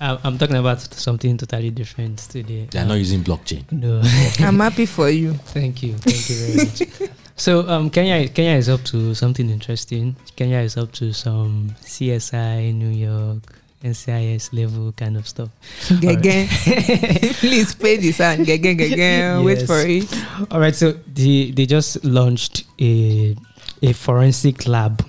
I'm, 0.00 0.18
I'm 0.24 0.38
talking 0.38 0.56
about 0.56 0.80
something 0.80 1.36
totally 1.36 1.70
different 1.70 2.18
today. 2.18 2.66
They're 2.70 2.84
not 2.84 2.94
using 2.94 3.22
blockchain. 3.22 3.70
No, 3.70 4.02
I'm 4.46 4.58
happy 4.58 4.86
for 4.86 5.08
you. 5.08 5.34
thank 5.34 5.82
you, 5.84 5.94
thank 5.98 6.28
you 6.28 6.36
very 6.36 6.98
much. 6.98 7.10
So 7.36 7.68
um, 7.68 7.90
Kenya, 7.90 8.28
Kenya 8.28 8.56
is 8.58 8.68
up 8.68 8.82
to 8.84 9.14
something 9.14 9.48
interesting. 9.50 10.16
Kenya 10.36 10.58
is 10.58 10.76
up 10.76 10.90
to 10.92 11.12
some 11.12 11.74
CSI, 11.82 12.72
New 12.74 12.88
York, 12.90 13.42
NCIS 13.84 14.52
level 14.52 14.92
kind 14.92 15.16
of 15.16 15.28
stuff. 15.28 15.50
Gegen. 16.00 16.48
Please 17.44 17.74
pay 17.74 17.96
this 17.96 18.18
and 18.20 18.46
gegen, 18.46 18.76
gegen. 18.76 19.44
Wait 19.44 19.62
for 19.66 19.78
it. 19.84 20.08
All 20.50 20.58
right, 20.58 20.74
so 20.74 20.92
they 21.06 21.50
they 21.52 21.66
just 21.66 22.02
launched 22.04 22.64
a 22.80 23.36
a 23.82 23.92
forensic 23.92 24.66
lab, 24.66 25.04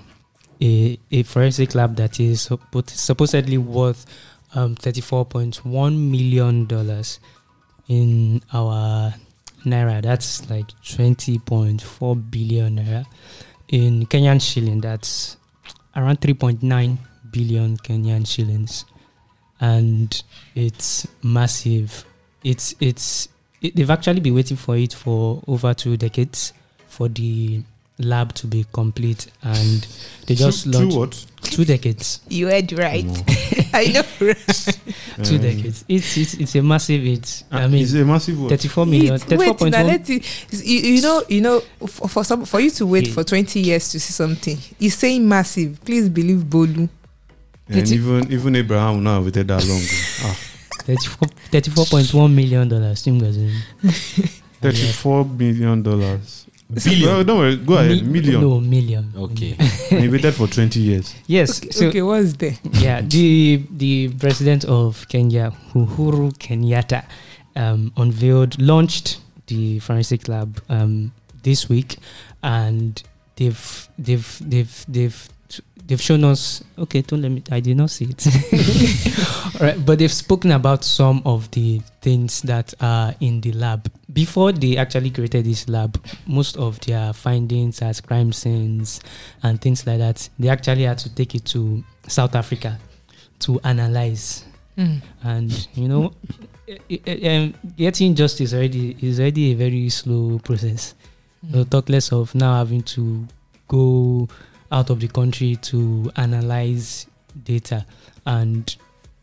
a 0.60 0.98
a 1.10 1.22
forensic 1.24 1.74
lab 1.74 1.96
that 1.96 2.20
is 2.20 2.48
suppo- 2.48 2.88
supposedly 2.90 3.56
worth 3.56 4.04
um 4.54 4.74
thirty 4.76 5.00
four 5.00 5.24
point 5.24 5.64
one 5.64 6.10
million 6.10 6.66
dollars 6.66 7.18
in 7.88 8.42
our 8.52 9.14
naira. 9.64 10.02
That's 10.02 10.48
like 10.50 10.68
twenty 10.84 11.38
point 11.38 11.80
four 11.80 12.14
billion 12.14 12.76
naira. 12.76 13.06
In 13.68 14.06
Kenyan 14.06 14.38
shilling, 14.38 14.80
that's 14.80 15.38
around 15.96 16.20
three 16.20 16.34
point 16.34 16.62
nine 16.62 16.98
billion 17.30 17.76
Kenyan 17.78 18.26
shillings, 18.26 18.84
and 19.60 20.22
it's 20.54 21.06
massive. 21.22 22.04
It's 22.44 22.74
it's 22.80 23.28
it, 23.62 23.74
they've 23.76 23.90
actually 23.90 24.20
been 24.20 24.34
waiting 24.34 24.56
for 24.56 24.76
it 24.76 24.92
for 24.92 25.42
over 25.46 25.74
two 25.74 25.96
decades 25.96 26.52
for 26.88 27.08
the 27.08 27.62
lab 27.98 28.34
to 28.34 28.46
be 28.46 28.64
complete, 28.72 29.26
and 29.42 29.86
they 30.26 30.34
just 30.34 30.64
two, 30.64 30.70
launched 30.70 30.92
two 30.92 30.98
what? 30.98 31.26
two 31.42 31.64
decades. 31.64 32.20
You 32.28 32.48
heard 32.48 32.72
right. 32.72 33.04
No. 33.04 33.14
I 33.72 33.86
know. 33.88 34.02
right? 34.20 34.36
Two 35.22 35.36
Um, 35.36 35.40
decades. 35.42 35.84
It's 35.88 36.16
it's 36.16 36.34
it's 36.34 36.54
a 36.54 36.62
massive. 36.62 37.04
It's 37.04 37.44
ah, 37.52 37.58
I 37.60 37.66
mean 37.68 37.82
it's 37.82 37.92
a 37.94 38.04
massive 38.04 38.40
what? 38.40 38.50
thirty 38.50 38.68
four 38.68 38.86
million. 38.86 39.14
It- 39.14 39.22
Thirty 39.22 39.44
four 39.44 39.56
wait, 39.60 39.70
now 39.72 39.82
let 39.82 40.08
you, 40.08 40.20
you 40.52 41.02
know, 41.02 41.22
you 41.28 41.40
know, 41.42 41.60
for, 41.86 42.08
for 42.08 42.24
some, 42.24 42.44
for 42.46 42.60
you 42.60 42.70
to 42.70 42.86
wait 42.86 43.08
Yeah. 43.08 43.14
for 43.14 43.24
twenty 43.24 43.60
years 43.60 43.90
to 43.90 44.00
see 44.00 44.12
something, 44.12 44.56
he's 44.78 44.96
saying 44.96 45.26
massive. 45.28 45.82
Please 45.84 46.08
believe 46.08 46.44
Bolu. 46.44 46.88
And 47.68 47.90
even 47.90 48.32
even 48.32 48.54
Abraham 48.56 48.94
will 48.94 49.00
not 49.02 49.14
have 49.16 49.24
waited 49.24 49.48
that 49.48 49.66
long. 49.66 49.82
ah, 50.22 50.36
34.1 50.86 52.32
million 52.34 52.68
dollars. 52.68 53.02
Team 53.02 53.20
Gazin. 53.20 53.50
Thirty-four 54.60 55.24
million 55.24 55.82
dollars. 55.82 56.46
Billion. 56.72 57.06
Well, 57.08 57.24
don't 57.24 57.38
worry. 57.38 57.56
Go 57.56 57.74
ahead. 57.74 58.04
Million. 58.06 58.40
No 58.40 58.60
million. 58.60 59.12
Okay. 59.16 59.56
And 59.90 60.00
he 60.02 60.08
waited 60.08 60.34
for 60.34 60.46
twenty 60.48 60.80
years. 60.80 61.14
Yes. 61.26 61.58
Okay, 61.62 61.70
so 61.70 61.86
okay, 61.88 62.02
what's 62.02 62.34
there? 62.34 62.54
yeah, 62.72 63.00
the 63.02 63.62
the 63.70 64.08
president 64.18 64.64
of 64.64 65.06
Kenya, 65.08 65.52
Uhuru 65.74 66.32
Kenyatta, 66.38 67.04
um, 67.54 67.92
unveiled, 67.96 68.60
launched 68.60 69.20
the 69.46 69.78
forensic 69.80 70.26
lab 70.28 70.60
um, 70.68 71.12
this 71.44 71.68
week, 71.68 71.98
and 72.42 73.00
they've 73.36 73.88
they've 73.98 74.38
they've 74.40 74.84
they've 74.88 75.28
they've 75.86 76.00
shown 76.00 76.24
us 76.24 76.62
okay 76.78 77.02
don't 77.02 77.22
let 77.22 77.30
me 77.30 77.42
i 77.50 77.60
did 77.60 77.76
not 77.76 77.90
see 77.90 78.06
it. 78.06 78.26
All 79.54 79.66
right 79.66 79.86
but 79.86 79.98
they've 79.98 80.12
spoken 80.12 80.52
about 80.52 80.84
some 80.84 81.22
of 81.24 81.50
the 81.52 81.80
things 82.00 82.42
that 82.42 82.74
are 82.80 83.14
in 83.20 83.40
the 83.40 83.52
lab. 83.52 83.90
Before 84.12 84.52
they 84.52 84.76
actually 84.76 85.10
created 85.10 85.44
this 85.44 85.68
lab 85.68 86.02
most 86.26 86.56
of 86.56 86.80
their 86.80 87.12
findings 87.12 87.82
as 87.82 88.00
crime 88.00 88.32
scenes 88.32 89.00
and 89.42 89.60
things 89.60 89.86
like 89.86 89.98
that 89.98 90.28
they 90.38 90.48
actually 90.48 90.82
had 90.84 90.98
to 90.98 91.14
take 91.14 91.34
it 91.34 91.44
to 91.46 91.84
south 92.08 92.34
africa 92.34 92.78
to 93.40 93.60
analyze. 93.64 94.44
Mm. 94.76 95.00
and 95.24 95.68
you 95.72 95.88
know 95.88 96.12
eh, 96.68 96.98
eh, 97.06 97.34
um, 97.34 97.54
getting 97.78 98.14
justice 98.14 98.52
already 98.52 98.94
is 99.00 99.18
already 99.18 99.52
a 99.52 99.54
very 99.54 99.88
slow 99.88 100.38
process. 100.40 100.94
No 101.42 101.64
talk 101.64 101.88
less 101.88 102.12
of 102.12 102.34
now 102.34 102.56
having 102.58 102.82
to 102.82 103.26
go 103.68 104.28
out 104.70 104.90
of 104.90 105.00
the 105.00 105.08
country 105.08 105.56
to 105.56 106.10
analyze 106.16 107.06
data. 107.44 107.86
And 108.24 108.74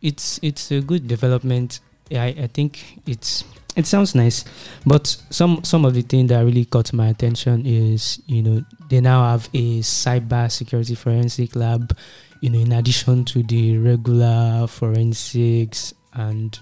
it's 0.02 0.40
it's 0.42 0.72
a 0.72 0.82
good 0.82 1.08
development. 1.08 1.80
I, 2.12 2.36
I 2.38 2.48
think 2.48 3.00
it's 3.06 3.44
it 3.76 3.88
sounds 3.88 4.16
nice. 4.16 4.46
But 4.86 5.08
some 5.30 5.64
some 5.64 5.86
of 5.86 5.94
the 5.94 6.02
things 6.02 6.30
that 6.30 6.42
really 6.42 6.66
caught 6.66 6.94
my 6.94 7.08
attention 7.08 7.66
is 7.66 8.22
you 8.28 8.44
know 8.44 8.64
they 8.90 9.02
now 9.02 9.32
have 9.32 9.50
a 9.54 9.80
cyber 9.80 10.52
security 10.52 10.96
forensic 10.96 11.56
lab 11.56 11.98
you 12.42 12.50
know 12.50 12.60
in 12.60 12.72
addition 12.72 13.26
to 13.26 13.44
the 13.44 13.78
regular 13.78 14.68
forensics. 14.68 15.94
And 16.14 16.58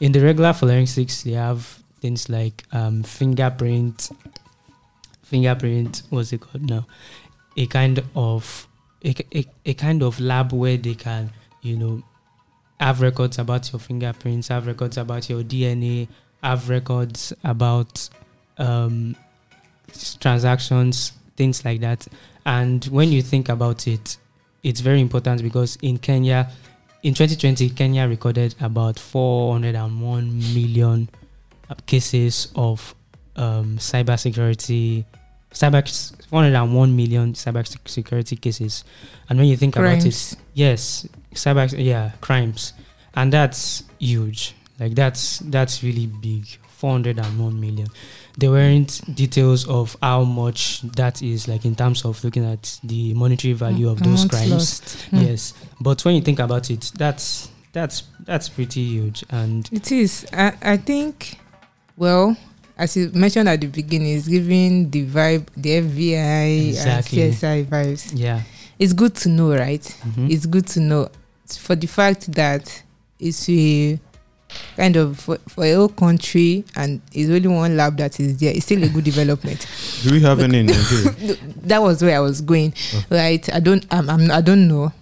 in 0.00 0.12
the 0.12 0.20
regular 0.20 0.52
forensics 0.52 1.22
they 1.22 1.32
have 1.32 1.82
things 2.00 2.28
like 2.28 2.64
um, 2.72 3.02
fingerprint 3.02 4.10
fingerprint 5.22 6.02
what's 6.10 6.32
it 6.32 6.40
called 6.40 6.68
now 6.68 6.86
a 7.56 7.66
kind 7.66 8.02
of 8.14 8.68
a, 9.04 9.14
a, 9.34 9.46
a 9.66 9.74
kind 9.74 10.02
of 10.02 10.20
lab 10.20 10.52
where 10.52 10.76
they 10.76 10.94
can 10.94 11.30
you 11.62 11.76
know 11.76 12.02
have 12.80 13.00
records 13.00 13.38
about 13.38 13.70
your 13.72 13.80
fingerprints 13.80 14.48
have 14.48 14.66
records 14.66 14.96
about 14.96 15.28
your 15.28 15.42
dna 15.42 16.08
have 16.42 16.68
records 16.68 17.32
about 17.44 18.08
um, 18.58 19.16
transactions 20.20 21.12
things 21.36 21.64
like 21.64 21.80
that. 21.80 22.06
And 22.44 22.84
when 22.86 23.10
you 23.10 23.22
think 23.22 23.48
about 23.48 23.86
it 23.86 24.16
it's 24.62 24.80
very 24.80 25.00
important 25.00 25.42
because 25.42 25.76
in 25.82 25.98
kenya 25.98 26.48
in 27.02 27.14
2020 27.14 27.70
kenya 27.70 28.06
recorded 28.06 28.54
about 28.60 28.98
401 28.98 30.38
million 30.54 31.08
cases 31.86 32.48
of 32.54 32.94
um, 33.36 33.76
cybersecurity 33.78 35.04
cyber 35.52 35.82
401 36.28 36.96
million 36.96 37.32
cyber 37.34 37.66
security 37.88 38.36
cases. 38.36 38.84
And 39.28 39.38
when 39.38 39.48
you 39.48 39.56
think 39.56 39.76
about 39.76 40.04
it 40.04 40.36
yes 40.54 41.06
cyber 41.34 41.72
yeah 41.76 42.12
crimes. 42.20 42.72
And 43.14 43.32
that's 43.32 43.84
huge. 43.98 44.54
Like 44.80 44.94
that's 44.94 45.38
that's 45.40 45.82
really 45.82 46.06
big. 46.06 46.46
401 46.82 47.60
million. 47.60 47.86
There 48.38 48.50
weren't 48.50 49.02
details 49.14 49.68
of 49.68 49.96
how 50.02 50.24
much 50.24 50.80
that 50.82 51.22
is 51.22 51.46
like 51.46 51.64
in 51.64 51.76
terms 51.76 52.04
of 52.04 52.24
looking 52.24 52.44
at 52.44 52.80
the 52.82 53.14
monetary 53.14 53.52
value 53.52 53.88
of 53.88 54.02
those 54.02 54.24
crimes. 54.24 54.50
lost. 54.50 54.84
Mm. 55.12 55.28
yes. 55.28 55.54
But 55.80 56.04
when 56.04 56.16
you 56.16 56.22
think 56.22 56.40
about 56.40 56.70
it 56.70 56.90
that's 56.96 57.50
that's 57.72 58.04
that's 58.24 58.48
pretty 58.48 58.82
huge. 58.82 59.24
And 59.30 59.68
It 59.72 59.90
is. 59.92 60.26
I, 60.32 60.54
I 60.62 60.76
think, 60.76 61.38
well, 61.96 62.36
as 62.82 62.96
you 62.96 63.10
mentioned 63.14 63.48
at 63.48 63.60
the 63.60 63.68
beginning, 63.68 64.16
it's 64.16 64.26
giving 64.26 64.90
the 64.90 65.06
vibe, 65.06 65.46
the 65.56 65.70
FBI 65.80 66.68
Exactly. 66.70 67.22
and 67.22 67.32
CSI 67.34 67.64
vibes. 67.66 68.12
yeah 68.14 68.40
It's 68.78 68.92
good 68.92 69.14
to 69.16 69.28
know, 69.28 69.54
right? 69.56 69.82
Mhm. 69.82 70.30
It's 70.30 70.46
good 70.46 70.66
to 70.68 70.80
know 70.80 71.08
for 71.46 71.76
the 71.76 71.86
fact 71.86 72.32
that 72.32 72.82
it's 73.20 73.48
a 73.48 74.00
kind 74.76 74.96
of 74.96 75.18
for, 75.20 75.38
for 75.48 75.64
a 75.64 75.72
whole 75.74 75.88
country 75.88 76.64
and 76.74 77.00
it's 77.12 77.30
only 77.30 77.46
one 77.48 77.76
lab 77.76 77.96
that 77.98 78.18
is 78.18 78.36
there. 78.38 78.52
It's 78.52 78.64
still 78.64 78.82
a 78.82 78.88
good 78.88 79.04
development. 79.04 79.64
Do 80.02 80.10
we 80.10 80.20
have 80.22 80.40
any 80.40 80.62
that 81.62 81.80
was 81.80 82.02
where 82.02 82.16
I 82.16 82.20
was 82.20 82.40
going. 82.40 82.74
Oh. 82.94 83.04
Right? 83.10 83.54
I 83.54 83.60
don't. 83.60 83.86
I'm, 83.92 84.10
I'm. 84.10 84.30
I 84.30 84.40
don't 84.40 84.66
know. 84.66 84.92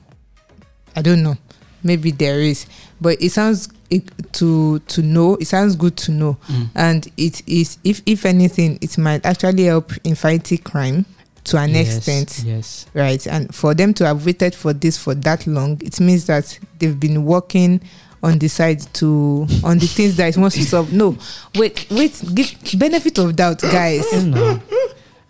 I 0.94 1.02
don't 1.02 1.22
know. 1.22 1.36
Maybe 1.82 2.10
there 2.10 2.40
is, 2.40 2.66
but 3.00 3.20
it 3.22 3.30
sounds 3.32 3.68
it, 3.90 4.04
to 4.34 4.78
to 4.80 5.02
know. 5.02 5.36
It 5.36 5.46
sounds 5.46 5.74
good 5.76 5.96
to 5.98 6.12
know, 6.12 6.36
Mm. 6.48 6.68
and 6.74 7.08
it 7.16 7.42
is. 7.48 7.78
If 7.84 8.02
if 8.06 8.24
anything, 8.26 8.78
it 8.80 8.96
might 8.98 9.24
actually 9.26 9.64
help 9.64 9.92
in 10.04 10.14
fighting 10.14 10.58
crime 10.58 11.04
to 11.44 11.56
an 11.56 11.70
Yes, 11.70 11.96
extent, 11.96 12.42
yes 12.46 12.86
right? 12.94 13.26
And 13.26 13.52
for 13.54 13.74
them 13.74 13.94
to 13.94 14.06
have 14.06 14.26
waited 14.26 14.54
for 14.54 14.72
this 14.74 14.96
for 14.98 15.14
that 15.14 15.46
long, 15.46 15.80
it 15.82 15.98
means 16.00 16.26
that 16.26 16.58
they've 16.78 16.98
been 17.00 17.24
working 17.24 17.80
on 18.22 18.38
the 18.38 18.48
side 18.48 18.80
to 18.92 19.46
on 19.64 19.78
the 19.78 19.86
things 19.86 20.16
that 20.16 20.28
it 20.28 20.36
wants 20.36 20.56
to 20.56 20.64
solve. 20.64 20.92
No, 20.92 21.16
wait, 21.54 21.86
wait. 21.90 22.22
Give 22.34 22.54
benefit 22.78 23.16
of 23.18 23.34
doubt, 23.34 23.62
guys. 23.62 24.04
Know. 24.26 24.60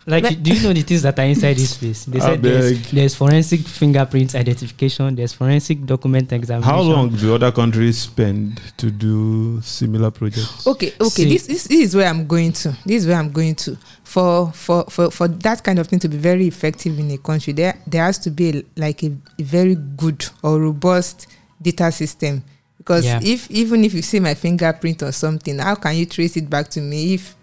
Like, 0.07 0.25
Like- 0.25 0.43
do 0.43 0.55
you 0.55 0.63
know 0.63 0.73
the 0.73 0.81
things 0.83 1.03
that 1.03 1.19
are 1.19 1.25
inside 1.27 1.57
this 1.57 1.77
place? 1.77 2.07
They 2.07 2.21
said 2.21 2.43
there's, 2.43 2.91
there's 2.91 3.15
forensic 3.15 3.61
fingerprints 3.61 4.35
identification, 4.35 5.15
there's 5.15 5.35
forensic 5.35 5.85
document 5.85 6.33
examination. 6.33 6.75
How 6.75 6.81
long 6.81 7.11
do 7.11 7.35
other 7.35 7.53
countries 7.53 7.99
spend 7.99 8.61
to 8.79 8.91
do 8.91 9.61
similar 9.63 10.11
projects? 10.11 10.67
okay 10.67 10.93
okay 11.01 11.09
See- 11.25 11.29
this, 11.29 11.47
this 11.47 11.65
this 11.65 11.81
is 11.81 11.97
where 11.97 12.09
i'm 12.09 12.27
going 12.27 12.53
to 12.53 12.71
this 12.87 13.03
is 13.03 13.07
where 13.09 13.17
i'm 13.19 13.31
going 13.31 13.55
to 13.57 13.77
for 14.05 14.51
for 14.53 14.85
for 14.89 15.11
for 15.11 15.29
that 15.29 15.63
kind 15.63 15.79
of 15.79 15.87
thing 15.87 15.99
to 15.99 16.09
be 16.09 16.17
very 16.17 16.47
effective 16.47 16.99
in 16.99 17.11
a 17.11 17.19
country 17.19 17.53
there 17.53 17.75
there 17.87 18.03
has 18.05 18.19
to 18.19 18.31
be 18.31 18.51
a, 18.59 18.63
like 18.77 19.03
a, 19.03 19.13
a 19.39 19.43
very 19.43 19.75
good 19.75 20.25
or 20.43 20.59
robust 20.61 21.27
data 21.61 21.93
system 21.93 22.43
because 22.79 23.05
Yeah. 23.05 23.21
if 23.23 23.51
even 23.51 23.85
if 23.85 23.93
you 23.95 24.03
see 24.03 24.19
my 24.21 24.35
fingerprint 24.35 25.03
or 25.03 25.13
something 25.13 25.59
how 25.59 25.75
can 25.75 25.95
you 25.97 26.07
trace 26.07 26.37
it 26.39 26.49
back 26.49 26.69
to 26.71 26.81
me 26.81 27.15
if 27.15 27.37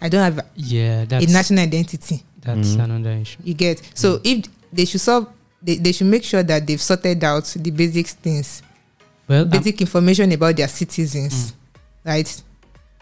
i 0.00 0.08
don't 0.08 0.22
have 0.22 0.44
Yeah, 0.56 1.04
that's 1.04 1.26
a 1.26 1.30
national 1.32 1.60
identity 1.64 2.22
that's 2.42 2.68
Mhm. 2.74 2.84
another 2.84 3.12
issue. 3.12 3.38
you 3.44 3.54
get 3.54 3.80
so 3.94 4.18
Mm. 4.18 4.20
if 4.24 4.44
they 4.72 4.84
should 4.84 5.00
solve 5.00 5.26
they, 5.62 5.76
they 5.76 5.92
should 5.92 6.06
make 6.06 6.24
sure 6.24 6.42
that 6.42 6.66
they've 6.66 6.80
sorted 6.80 7.22
out 7.24 7.44
the 7.56 7.70
basic 7.70 8.06
things 8.08 8.62
Well, 9.28 9.42
um, 9.42 9.50
basic 9.50 9.80
information 9.80 10.32
about 10.32 10.56
their 10.56 10.68
citizens 10.68 11.52
right 12.04 12.42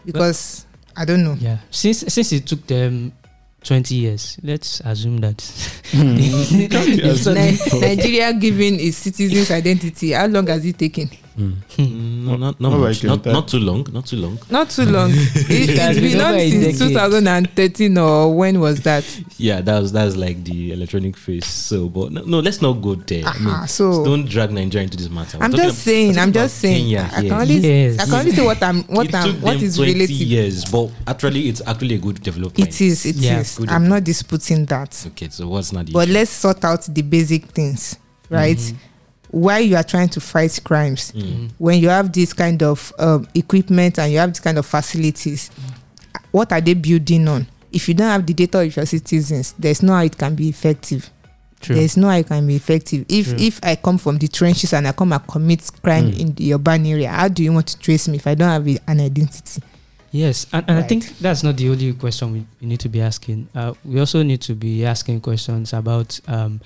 because 0.05 0.65
i 0.95 1.05
don't 1.05 1.23
know 1.23 1.37
yeah, 1.39 1.57
since 1.71 1.99
since 2.13 2.31
it 2.33 2.45
took 2.45 2.65
them 2.67 3.11
twenty 3.61 3.95
years, 3.95 4.37
let's 4.41 4.79
assume 4.85 5.17
that. 5.19 5.35
Yes. 5.91 7.25
Ni- 7.27 7.79
Nigeria 7.81 8.31
giving 8.33 8.79
its 8.79 8.95
citizens 8.97 9.51
identity. 9.51 10.11
How 10.13 10.27
long 10.27 10.47
has 10.47 10.63
it 10.65 10.77
taken? 10.77 11.09
Mm, 11.39 12.25
no, 12.25 12.35
not, 12.35 12.59
not 12.59 12.71
What 12.73 12.79
much. 12.79 13.03
Not, 13.03 13.25
not 13.25 13.47
too 13.47 13.59
long. 13.59 13.85
Not 13.93 14.05
too 14.05 14.17
long. 14.17 14.37
Not 14.51 14.69
too 14.69 14.83
long. 14.85 15.09
it, 15.13 15.77
has 15.79 15.95
it's 15.95 15.99
been 15.99 16.17
been 16.17 16.21
on 16.21 16.39
since 16.39 16.79
2013 16.79 17.97
or 17.97 18.35
when 18.35 18.59
was 18.59 18.81
that? 18.81 19.05
Yeah, 19.37 19.61
that 19.61 19.79
was 19.79 19.91
that's 19.93 20.15
like 20.17 20.43
the 20.43 20.73
electronic 20.73 21.15
face. 21.15 21.45
So, 21.47 21.87
but 21.87 22.11
no, 22.11 22.23
no 22.23 22.39
let's 22.39 22.61
not 22.61 22.73
go 22.81 22.95
there. 22.95 23.23
I 23.25 23.39
mean, 23.39 23.67
so 23.67 24.03
don't 24.03 24.25
drag 24.27 24.51
Nigeria 24.51 24.83
into 24.83 24.97
this 24.97 25.09
matter. 25.09 25.37
I'm 25.39 25.51
just 25.51 25.63
ab- 25.77 25.83
saying. 25.83 26.17
I'm 26.17 26.33
just 26.33 26.57
saying. 26.57 26.83
Kenya 26.83 27.09
I 27.11 27.15
can 27.15 27.23
here. 27.23 27.33
only 27.35 27.55
Yes. 27.55 27.99
I 27.99 28.05
can 28.05 28.13
only 28.15 28.31
say 28.31 28.45
what 28.45 28.61
I'm 28.63 28.83
what 28.83 29.07
it 29.07 29.15
I'm 29.15 29.41
what 29.41 29.55
is 29.61 29.79
what 29.79 29.85
them 29.85 29.91
is 29.91 29.93
20 29.93 29.93
relative. 29.93 30.09
years, 30.17 30.65
but 30.65 30.91
actually, 31.07 31.47
it's 31.47 31.61
actually 31.65 31.95
a 31.95 31.99
good 31.99 32.21
development. 32.21 32.67
It 32.67 32.81
is. 32.81 33.05
It 33.05 33.15
is. 33.15 33.23
Yeah, 33.23 33.43
good 33.55 33.69
I'm 33.69 33.87
not 33.87 34.03
disputing 34.03 34.65
that. 34.65 35.05
Okay, 35.11 35.29
so 35.29 35.47
what's 35.47 35.71
not 35.71 35.85
the 35.85 35.93
But 35.93 36.09
issue? 36.09 36.13
let's 36.13 36.31
sort 36.31 36.63
out 36.65 36.81
the 36.83 37.01
basic 37.01 37.45
things, 37.45 37.97
right? 38.29 38.57
Mhm. 38.57 38.75
Why 39.31 39.59
you 39.59 39.75
are 39.75 39.83
trying 39.83 40.09
to 40.09 40.19
fight 40.19 40.59
crimes 40.63 41.11
Mm. 41.15 41.49
when 41.59 41.79
you 41.79 41.89
have 41.89 42.11
this 42.11 42.33
kind 42.33 42.61
of 42.63 42.91
um, 42.97 43.27
equipment 43.35 43.99
and 43.99 44.11
you 44.11 44.17
have 44.19 44.31
this 44.31 44.39
kind 44.39 44.57
of 44.57 44.65
facilities, 44.65 45.51
what 46.31 46.51
are 46.51 46.61
they 46.61 46.73
building 46.73 47.27
on? 47.27 47.47
If 47.71 47.87
you 47.87 47.93
don't 47.93 48.09
have 48.09 48.25
the 48.25 48.33
data 48.33 48.59
of 48.61 48.75
your 48.75 48.85
citizens, 48.85 49.53
there's 49.59 49.83
no 49.83 49.93
how 49.93 50.03
it 50.03 50.17
can 50.17 50.33
be 50.35 50.49
effective. 50.49 51.09
True. 51.61 51.75
There's 51.75 51.97
no 51.97 52.07
how 52.09 52.17
it 52.17 52.27
can 52.27 52.47
be 52.47 52.55
effective. 52.55 53.05
If 53.07 53.27
True. 53.27 53.37
if 53.37 53.59
I 53.61 53.75
come 53.75 53.97
from 53.99 54.17
the 54.17 54.27
trenches 54.27 54.73
and 54.73 54.87
I 54.87 54.93
come 54.93 55.13
and 55.13 55.27
commit 55.27 55.69
crime 55.83 56.11
Mm. 56.11 56.19
in 56.19 56.33
the 56.33 56.53
urban 56.55 56.85
area, 56.87 57.09
how 57.11 57.27
do 57.27 57.43
you 57.43 57.53
want 57.53 57.67
to 57.67 57.77
trace 57.77 58.07
me 58.07 58.15
if 58.17 58.25
I 58.25 58.33
don't 58.33 58.49
have 58.49 58.65
an 58.87 58.99
identity? 58.99 59.61
Yes, 60.11 60.47
and, 60.51 60.65
and 60.67 60.79
I 60.79 60.81
think 60.81 61.19
that's 61.19 61.43
not 61.43 61.55
the 61.57 61.69
only 61.69 61.93
question 61.93 62.31
we, 62.33 62.45
we 62.59 62.65
need 62.67 62.79
to 62.79 62.89
be 62.89 62.99
asking. 63.01 63.47
Uh, 63.53 63.73
we 63.85 63.99
also 63.99 64.23
need 64.23 64.41
to 64.41 64.55
be 64.55 64.83
asking 64.83 65.21
questions 65.21 65.71
about 65.73 66.19
um, 66.27 66.61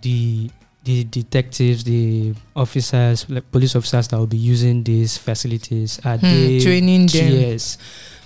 the 0.00 0.48
the 0.86 1.02
detectives, 1.04 1.82
the 1.84 2.32
officers, 2.54 3.26
like 3.28 3.50
police 3.50 3.74
officers 3.74 4.06
that 4.08 4.16
will 4.18 4.26
be 4.28 4.36
using 4.38 4.82
these 4.84 5.18
facilities. 5.18 5.98
Are 6.04 6.16
Hmm, 6.16 6.30
they 6.30 6.60
training 6.60 7.06
them. 7.08 7.32
Yes, 7.32 7.76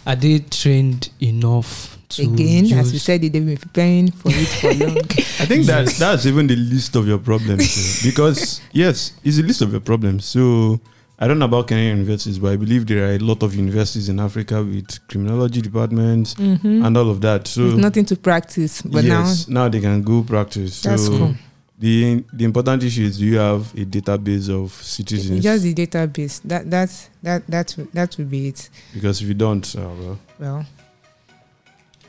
are 0.07 0.15
they 0.17 0.39
trained 0.41 1.09
enough 1.21 1.97
to 2.11 2.23
Again, 2.23 2.65
use, 2.67 2.73
as 2.79 2.93
we 2.93 2.99
said, 2.99 3.23
they've 3.23 3.33
been 3.33 3.57
preparing 3.57 4.11
for 4.11 4.31
it 4.33 4.49
for 4.61 4.73
long. 4.75 4.99
I 5.43 5.47
think 5.47 5.65
that 5.67 5.87
that's 5.99 6.27
even 6.27 6.47
the 6.49 6.57
least 6.57 6.97
of 6.97 7.07
your 7.09 7.19
problems, 7.19 8.03
because 8.09 8.61
yes, 8.73 9.13
it's 9.25 9.39
a 9.39 9.43
list 9.43 9.63
of 9.63 9.71
your 9.73 9.81
problems. 9.81 10.25
So, 10.27 10.81
I 11.19 11.29
don't 11.29 11.39
know 11.39 11.45
about 11.47 11.69
Kenyan 11.69 11.91
universities, 11.99 12.39
but 12.39 12.53
I 12.53 12.57
believe 12.57 12.87
there 12.87 13.05
are 13.09 13.15
a 13.15 13.19
lot 13.19 13.43
of 13.43 13.55
universities 13.55 14.09
in 14.09 14.19
Africa 14.21 14.63
with 14.63 14.99
criminology 15.09 15.61
departments 15.63 16.35
Mhm. 16.35 16.85
and 16.85 16.97
all 16.97 17.09
of 17.11 17.21
that. 17.21 17.47
So 17.47 17.67
It's 17.69 17.77
nothing 17.77 18.05
to 18.07 18.17
practice, 18.17 18.83
but 18.83 19.05
yes, 19.05 19.47
now, 19.49 19.69
they 19.69 19.81
can 19.81 20.03
go 20.03 20.23
practice. 20.23 20.83
That's 20.83 21.05
so 21.07 21.11
cool. 21.19 21.35
The 21.81 22.23
the 22.33 22.45
important 22.45 22.83
issue 22.85 23.03
is 23.05 23.19
do 23.19 23.25
you 23.25 23.39
have 23.39 23.73
a 23.75 23.85
database 23.87 24.49
of 24.51 24.71
citizens? 24.73 25.43
just 25.43 25.63
the 25.65 25.75
database. 25.75 26.41
That 26.45 26.71
that's 26.71 27.09
that 27.23 27.47
that 27.49 27.75
that 27.95 28.17
will 28.19 28.27
be 28.27 28.49
it. 28.49 28.69
because 28.95 29.23
if 29.23 29.29
you 29.29 29.35
don't, 29.35 29.65
uh, 29.77 29.89
well, 29.99 30.19
Well, 30.39 30.67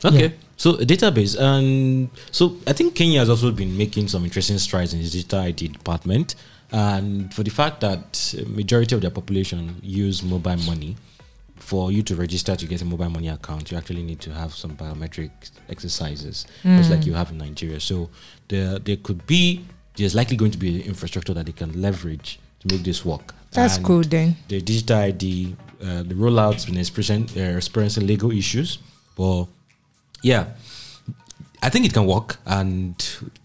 Okay. 0.04 0.22
Yeah. 0.28 0.30
So 0.58 0.76
a 0.76 0.86
database, 0.86 1.40
and 1.40 2.10
so 2.32 2.58
I 2.68 2.74
think 2.74 2.96
Kenya 2.96 3.20
has 3.20 3.30
also 3.30 3.52
been 3.52 3.76
making 3.78 4.08
some 4.10 4.24
interesting 4.26 4.58
strides 4.60 4.94
in 4.94 5.00
its 5.00 5.12
digital 5.12 5.40
ID 5.40 5.70
department, 5.70 6.36
and 6.72 7.34
for 7.34 7.44
the 7.44 7.50
fact 7.50 7.82
that 7.82 8.36
majority 8.48 8.94
of 8.96 9.02
their 9.02 9.10
population 9.12 9.78
use 9.82 10.22
mobile 10.22 10.58
money, 10.58 10.98
for 11.62 11.92
you 11.92 12.02
to 12.04 12.16
register 12.16 12.56
to 12.56 12.66
get 12.66 12.82
a 12.82 12.86
mobile 12.86 13.10
money 13.10 13.28
account, 13.30 13.72
you 13.72 13.78
actually 13.78 14.04
need 14.04 14.20
to 14.22 14.34
have 14.34 14.54
some 14.54 14.72
biometric 14.76 15.32
exercises, 15.70 16.46
just 16.64 16.90
like 16.90 17.02
Mm. 17.02 17.06
you 17.08 17.14
have 17.14 17.30
in 17.32 17.38
Nigeria. 17.38 17.80
So 17.80 18.10
there, 18.48 18.80
there 18.80 18.98
could 18.98 19.26
be, 19.28 19.66
there's 19.96 20.16
likely 20.16 20.38
going 20.38 20.52
to 20.52 20.58
be 20.58 20.82
infrastructure 20.82 21.34
that 21.34 21.46
they 21.46 21.52
can 21.52 21.82
leverage 21.82 22.40
to 22.62 22.68
make 22.76 22.84
this 22.84 23.06
work. 23.06 23.34
that's 23.52 23.78
And 23.78 23.86
cool 23.86 24.02
then. 24.04 24.36
the 24.48 24.62
digital 24.62 24.98
ID, 24.98 25.56
uh, 25.84 26.04
the 26.04 26.16
rollout's 26.16 26.66
been 26.66 26.78
experiencing, 26.78 27.28
uh, 27.42 27.58
experiencing 27.58 28.08
legal 28.08 28.32
issues, 28.32 28.80
but 29.16 29.46
yeah, 30.24 30.46
I 31.64 31.70
think 31.70 31.86
it 31.86 31.94
can 31.94 32.06
work. 32.06 32.38
And 32.46 32.96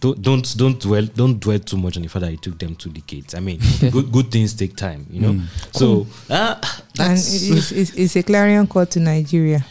don't 0.00 0.20
don't 0.22 0.56
don't 0.56 0.80
dwell 0.80 1.04
don't 1.14 1.38
dwell 1.38 1.58
too 1.58 1.76
much 1.76 1.96
on 1.96 2.02
the 2.02 2.08
fact 2.08 2.24
that 2.24 2.32
it 2.32 2.42
took 2.42 2.58
them 2.58 2.74
two 2.74 2.90
decades. 2.90 3.34
I 3.34 3.40
mean, 3.40 3.60
good 3.90 4.10
good 4.10 4.30
things 4.30 4.54
take 4.54 4.76
time, 4.76 5.06
you 5.10 5.20
know. 5.20 5.32
Mm. 5.32 5.76
So 5.76 6.06
uh, 6.30 6.56
And 6.98 7.12
it's, 7.12 7.72
it's, 7.72 7.92
it's 7.94 8.16
a 8.16 8.22
clarion 8.22 8.66
call 8.66 8.86
to 8.86 9.00
Nigeria. 9.00 9.64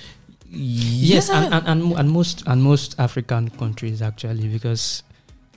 Yes, 0.48 1.28
yeah. 1.30 1.44
and, 1.46 1.54
and, 1.54 1.68
and, 1.68 1.94
and 2.00 2.10
most 2.10 2.44
and 2.48 2.62
most 2.62 2.96
African 3.00 3.50
countries 3.50 4.02
actually, 4.02 4.48
because 4.48 5.04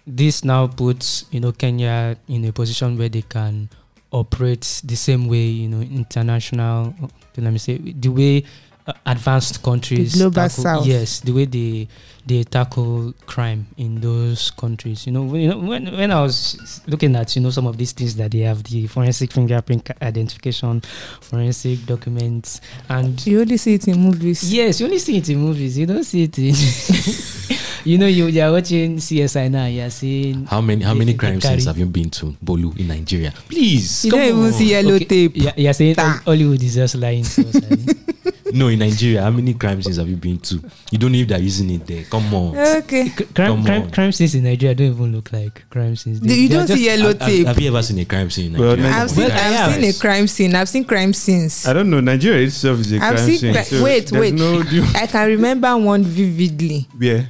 this 0.06 0.42
now 0.44 0.66
puts 0.66 1.26
you 1.30 1.40
know 1.40 1.52
Kenya 1.52 2.16
in 2.26 2.44
a 2.46 2.52
position 2.52 2.96
where 2.98 3.08
they 3.10 3.22
can 3.22 3.68
operate 4.10 4.80
the 4.84 4.96
same 4.96 5.28
way 5.28 5.44
you 5.44 5.68
know 5.68 5.80
international. 5.80 6.94
Let 7.36 7.52
me 7.52 7.58
say 7.58 7.76
the 7.78 8.08
way 8.08 8.44
uh, 8.86 8.94
advanced 9.06 9.62
countries 9.62 10.14
global 10.16 10.34
tackle- 10.48 10.64
south. 10.64 10.86
Yes, 10.86 11.20
the 11.20 11.32
way 11.32 11.44
they 11.44 11.86
they 12.28 12.44
tackle 12.44 13.14
crime 13.26 13.66
in 13.78 14.00
those 14.00 14.50
countries. 14.52 15.06
You 15.06 15.12
know, 15.12 15.22
when, 15.22 15.40
you 15.40 15.48
know 15.48 15.58
when 15.58 15.86
when 15.96 16.10
I 16.12 16.20
was 16.20 16.80
looking 16.86 17.16
at 17.16 17.34
you 17.34 17.42
know 17.42 17.50
some 17.50 17.66
of 17.66 17.76
these 17.78 17.92
things 17.92 18.14
that 18.16 18.30
they 18.30 18.40
have 18.40 18.62
the 18.64 18.86
forensic 18.86 19.32
fingerprint 19.32 19.90
identification, 20.02 20.82
forensic 21.20 21.86
documents, 21.86 22.60
and 22.88 23.24
You 23.26 23.40
only 23.40 23.56
see 23.56 23.74
it 23.74 23.88
in 23.88 23.98
movies. 23.98 24.52
Yes, 24.52 24.80
you 24.80 24.86
only 24.86 24.98
see 24.98 25.16
it 25.16 25.28
in 25.28 25.38
movies. 25.38 25.78
You 25.78 25.86
don't 25.86 26.04
see 26.04 26.24
it 26.24 26.38
in. 26.38 26.54
you 27.84 27.96
know, 27.98 28.06
you, 28.06 28.26
you 28.26 28.42
are 28.42 28.52
watching 28.52 28.96
CSI 28.98 29.50
now. 29.50 29.66
You 29.66 29.82
are 29.84 29.90
seeing. 29.90 30.44
how 30.46 30.60
many 30.60 30.84
how 30.84 30.94
many 30.94 31.12
they 31.12 31.18
crime 31.18 31.40
scenes 31.40 31.64
have 31.64 31.78
you 31.78 31.86
been 31.86 32.10
to, 32.10 32.36
Bolu, 32.44 32.78
in 32.78 32.88
Nigeria? 32.88 33.32
Please, 33.48 34.04
You 34.04 34.10
come 34.10 34.20
don't 34.20 34.28
even 34.28 34.44
on. 34.44 34.52
see 34.52 34.70
yellow 34.70 34.94
Okay, 34.94 35.04
tape. 35.06 35.32
Yeah, 35.34 35.52
you 35.56 35.68
are 35.70 35.72
saying 35.74 35.94
Ta. 35.96 36.20
Hollywood 36.24 36.62
is 36.62 36.74
just 36.74 36.94
lying 36.96 37.24
to 37.24 37.48
us. 37.48 37.56
abi? 38.48 38.58
No, 38.58 38.68
in 38.68 38.78
Nigeria, 38.78 39.22
how 39.22 39.30
many 39.30 39.54
crime 39.54 39.82
scenes 39.82 39.96
have 39.96 40.08
you 40.08 40.16
been 40.16 40.38
to? 40.38 40.60
You 40.90 40.98
don't 40.98 41.12
know 41.12 41.18
if 41.18 41.28
they're 41.28 41.38
using 41.40 41.70
it 41.70 41.86
there. 41.86 42.04
Come 42.04 42.32
on. 42.34 42.56
Okay. 42.56 43.08
C- 43.08 43.24
crime, 43.24 43.48
Come 43.56 43.64
crime, 43.64 43.82
on. 43.82 43.90
crime 43.90 44.12
scenes 44.12 44.34
in 44.34 44.44
Nigeria 44.44 44.74
don't 44.74 44.86
even 44.88 45.12
look 45.12 45.32
like 45.32 45.68
crime 45.70 45.96
scenes. 45.96 46.20
The- 46.20 46.34
you 46.34 46.48
don't 46.48 46.66
just- 46.66 46.78
see 46.78 46.86
yellow 46.86 47.08
Have- 47.08 47.20
have, 47.20 47.28
tape. 47.30 47.46
have 47.46 47.60
you 47.60 47.68
ever 47.68 47.82
seen 47.82 47.98
a 47.98 48.04
crime 48.04 48.30
scene 48.30 48.46
in 48.46 48.52
Nigeria? 48.52 48.76
Nigeria- 48.76 48.96
I've 49.02 49.10
seen, 49.10 49.28
Well, 49.28 49.68
I've 49.68 49.74
seen 49.74 49.84
a 49.84 49.92
crime 49.94 50.26
scene. 50.26 50.54
I've 50.54 50.68
seen 50.68 50.84
crime 50.84 51.12
scenes. 51.12 51.66
I 51.66 51.72
don't 51.72 51.90
know. 51.90 52.00
Nigeria 52.00 52.46
itself 52.46 52.80
is 52.80 52.92
a 52.92 52.96
I've 52.96 53.14
crime 53.14 53.26
seen 53.26 53.38
scene. 53.38 53.54
cri- 53.54 53.64
so 53.64 53.82
wait, 53.84 54.12
wait. 54.12 54.34
No, 54.34 54.60
I 54.94 55.06
can 55.06 55.26
remember 55.28 55.76
one 55.76 56.04
vividly. 56.04 56.86
yeah. 57.00 57.24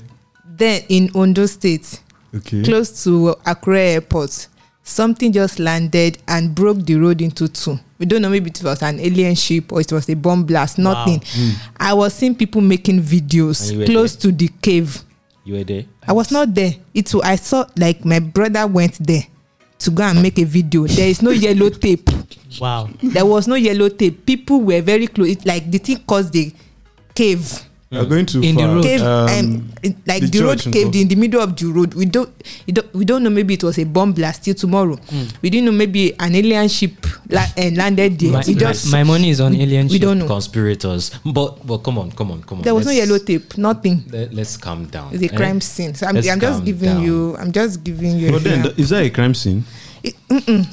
Then 0.56 0.82
in 0.88 1.10
Ondo 1.14 1.46
State, 1.46 2.00
Okay. 2.34 2.62
close 2.64 3.04
to 3.04 3.36
Akure 3.46 3.76
Airport, 3.78 4.48
something 4.88 5.32
just 5.32 5.58
landed 5.58 6.18
and 6.26 6.54
broke 6.54 6.84
the 6.84 6.96
road 6.96 7.20
into 7.20 7.48
two. 7.48 7.78
We 7.98 8.06
don't 8.06 8.22
know 8.22 8.30
maybe 8.30 8.50
it 8.50 8.62
was 8.62 8.82
an 8.82 9.00
alien 9.00 9.34
ship 9.34 9.72
or 9.72 9.80
it 9.80 9.92
was 9.92 10.08
a 10.08 10.14
bomb 10.14 10.44
blast. 10.44 10.78
Wow. 10.78 10.84
Nothing. 11.04 11.20
Mm. 11.20 11.54
I 11.78 11.94
was 11.94 12.14
seeing 12.14 12.34
people 12.34 12.60
making 12.60 13.00
videos 13.02 13.84
close 13.86 14.16
to 14.16 14.32
the 14.32 14.48
cave. 14.62 15.02
You 15.44 15.54
were 15.54 15.64
there. 15.64 15.84
I 16.06 16.12
was 16.12 16.30
not 16.30 16.54
there. 16.54 16.72
It 16.94 17.12
I 17.22 17.36
saw 17.36 17.66
like 17.76 18.04
my 18.04 18.18
brother 18.18 18.66
went 18.66 18.94
there 19.04 19.24
to 19.78 19.90
go 19.90 20.02
and 20.02 20.22
make 20.22 20.38
a 20.38 20.44
video. 20.44 20.86
There 20.86 21.08
is 21.08 21.22
no 21.22 21.30
yellow 21.30 21.70
tape. 21.70 22.08
Wow. 22.60 22.88
There 23.02 23.26
was 23.26 23.46
no 23.46 23.54
yellow 23.54 23.88
tape. 23.88 24.24
People 24.26 24.60
were 24.60 24.80
very 24.80 25.06
close. 25.06 25.28
It, 25.30 25.46
like 25.46 25.70
the 25.70 25.78
thing 25.78 25.98
caused 26.06 26.32
the 26.32 26.52
cave. 27.14 27.67
You're 27.90 28.04
going 28.04 28.26
too 28.26 28.42
In 28.42 28.54
the 28.56 28.66
road. 28.68 28.82
Cave 28.84 29.00
Um, 29.00 29.28
um, 29.28 29.72
it- 29.82 29.96
like 30.06 30.20
the 30.22 30.28
the, 30.28 30.44
road 30.44 30.58
church 30.58 30.64
caved 30.74 30.76
involved. 30.94 30.96
in 30.96 31.08
the 31.08 31.14
middle 31.16 31.40
of 31.40 31.56
the 31.56 31.66
road. 31.66 31.94
We 31.94 32.04
don't, 32.04 32.28
don't 32.68 32.94
we 32.94 33.04
don't 33.06 33.22
know 33.22 33.30
maybe 33.30 33.54
it 33.54 33.64
was 33.64 33.78
a 33.78 33.84
bomb 33.84 34.12
blast 34.12 34.44
till 34.44 34.52
tomorrow. 34.54 34.96
Mm. 34.96 35.32
We 35.40 35.48
didn't 35.48 35.64
know 35.66 35.72
maybe 35.72 36.12
an 36.20 36.34
alien 36.34 36.68
ship 36.68 36.92
la- 37.30 37.40
uh, 37.56 37.70
landed 37.72 38.18
there. 38.18 38.32
My, 38.32 38.42
we 38.46 38.52
my- 38.54 38.60
just 38.60 38.92
my 38.92 39.04
money 39.04 39.30
is 39.30 39.40
on 39.40 39.54
alien. 39.56 39.86
we 39.86 39.94
ship. 39.94 40.02
don't 40.02 40.18
know. 40.18 40.26
Conspirators. 40.26 41.12
But 41.24 41.66
but 41.66 41.78
come 41.78 41.96
on, 41.98 42.12
come 42.12 42.30
on, 42.32 42.42
come 42.42 42.58
on. 42.58 42.64
There 42.64 42.74
was 42.74 42.84
no 42.84 42.92
Let's- 42.92 43.06
yellow 43.08 43.18
tape. 43.24 43.56
Nothing. 43.56 44.04
Let, 44.10 44.34
let's 44.34 44.58
calm 44.58 44.84
down. 44.86 45.14
It's 45.14 45.22
a 45.22 45.32
eh? 45.32 45.36
crime 45.36 45.60
scene. 45.62 45.94
So 45.94 46.06
I'm, 46.06 46.16
I'm 46.18 46.40
just 46.40 46.64
giving 46.66 46.90
down. 46.94 47.02
you. 47.02 47.36
I'm 47.38 47.52
just 47.52 47.82
giving 47.82 48.18
you. 48.18 48.32
But 48.32 48.44
then, 48.44 48.62
th- 48.64 48.78
is 48.78 48.90
that 48.90 49.02
a 49.04 49.08
crime 49.10 49.32
scene? 49.34 49.64
It- 50.02 50.14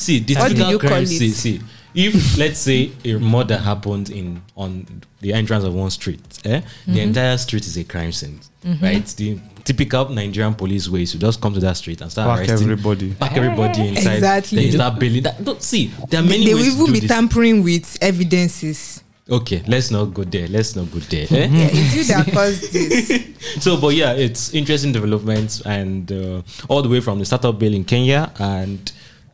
See, 0.01 0.19
the 0.19 0.36
What 0.36 0.49
do 0.49 0.56
typical 0.56 0.71
you 0.71 0.80
call 0.80 0.89
crime 0.89 1.04
it? 1.04 1.08
scene. 1.08 1.32
See, 1.32 1.62
if 1.96 2.38
let's 2.38 2.60
say 2.60 2.92
a 3.04 3.14
murder 3.18 3.58
happened 3.58 4.10
in 4.10 4.42
on 4.56 4.86
the 5.22 5.34
entrance 5.34 5.64
of 5.64 5.74
one 5.74 5.90
street, 5.90 6.22
eh, 6.46 6.60
Mm-hmm. 6.62 6.94
the 6.94 7.02
entire 7.02 7.38
street 7.38 7.66
is 7.66 7.78
a 7.78 7.84
crime 7.84 8.12
scene, 8.12 8.40
right? 8.82 9.06
The 9.18 9.40
typical 9.64 10.10
Nigerian 10.10 10.54
police 10.54 10.88
way 10.90 11.02
is 11.04 11.12
to 11.14 11.18
just 11.20 11.42
come 11.42 11.54
to 11.56 11.60
that 11.62 11.78
street 11.78 12.02
and 12.02 12.12
start 12.12 12.28
Park 12.28 12.40
arresting, 12.42 12.70
everybody. 12.70 13.14
pack 13.14 13.36
everybody 13.36 13.88
inside. 13.88 14.14
Exactly. 14.16 14.56
Then 14.58 14.66
you 14.66 14.72
start 14.74 15.00
bailing. 15.00 15.24
That, 15.24 15.44
don't 15.44 15.62
see. 15.62 15.92
There 16.10 16.20
are 16.20 16.24
many 16.24 16.46
they 16.46 16.54
will 16.54 16.62
ways 16.62 16.68
to 16.76 16.82
even 16.82 16.86
do 16.86 16.94
be 16.94 17.00
this. 17.00 17.10
tampering 17.10 17.64
with 17.64 17.98
evidences. 18.02 19.02
Okay, 19.28 19.64
let's 19.68 19.90
not 19.90 20.06
go 20.14 20.24
there. 20.24 20.48
Let's 20.48 20.76
not 20.76 20.92
go 20.92 21.00
there. 21.00 21.26
eh? 21.32 21.48
Yeah, 21.48 21.70
it's 21.72 21.96
you 21.96 22.04
that 22.14 22.32
caused 22.32 22.72
this. 22.72 23.24
so 23.64 23.78
but 23.82 23.96
yeah 23.96 24.12
it's 24.14 24.54
interesting 24.54 24.92
developments 24.92 25.62
and 25.66 26.12
uh, 26.12 26.42
all 26.68 26.82
the 26.84 26.90
way 26.90 27.00
from 27.00 27.18
the 27.20 27.26
startup 27.26 27.58
bill 27.58 27.74
in 27.74 27.84
kenya 27.84 28.32
and 28.40 28.92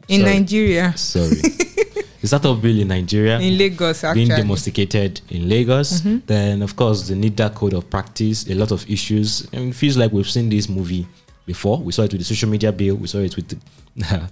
In 0.08 0.22
sorry, 0.22 0.34
Nigeria, 0.40 0.94
sorry 0.98 1.42
the 2.22 2.28
startup 2.28 2.62
bill 2.62 2.80
in 2.80 2.88
nigeria 2.88 3.40
in 3.40 3.58
Lagos, 3.58 4.02
being 4.14 4.32
actually. 4.32 4.42
domesticated 4.42 5.22
in 5.30 5.50
lagos 5.50 6.02
then 6.28 6.62
of 6.62 6.76
course 6.76 7.08
the 7.08 7.16
NITDA 7.16 7.54
code 7.56 7.74
of 7.74 7.90
practice 7.90 8.48
a 8.50 8.56
lot 8.56 8.72
of 8.72 8.90
issues 8.90 9.48
and 9.54 9.70
it 9.70 9.76
feels 9.76 9.98
like 9.98 10.12
we've 10.12 10.30
seen 10.30 10.50
this 10.50 10.70
movie 10.70 11.08
before 11.46 11.78
we 11.78 11.92
saw 11.92 12.04
it 12.04 12.12
with 12.12 12.22
the 12.22 12.26
social 12.26 12.50
media 12.50 12.72
bill 12.72 12.96
we 12.96 13.08
saw 13.08 13.18
it 13.18 13.36
with 13.36 13.48
the 13.48 13.58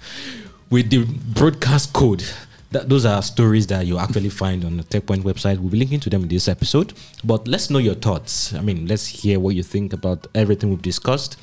with 0.69 0.89
the 0.89 1.05
broadcast 1.33 1.91
code 1.93 2.23
that, 2.71 2.87
those 2.87 3.05
are 3.05 3.21
stories 3.21 3.67
that 3.67 3.85
you 3.85 3.97
actually 3.97 4.29
find 4.29 4.63
on 4.63 4.77
the 4.77 4.83
TechPoint 4.83 5.23
website. 5.23 5.57
We'll 5.59 5.71
be 5.71 5.79
linking 5.79 5.99
to 6.01 6.09
them 6.09 6.23
in 6.23 6.27
this 6.27 6.47
episode. 6.47 6.93
But 7.23 7.47
let's 7.47 7.69
know 7.69 7.79
your 7.79 7.95
thoughts. 7.95 8.53
I 8.53 8.61
mean, 8.61 8.85
let's 8.87 9.07
hear 9.07 9.39
what 9.39 9.55
you 9.55 9.63
think 9.63 9.93
about 9.93 10.27
everything 10.35 10.69
we've 10.69 10.81
discussed. 10.81 11.37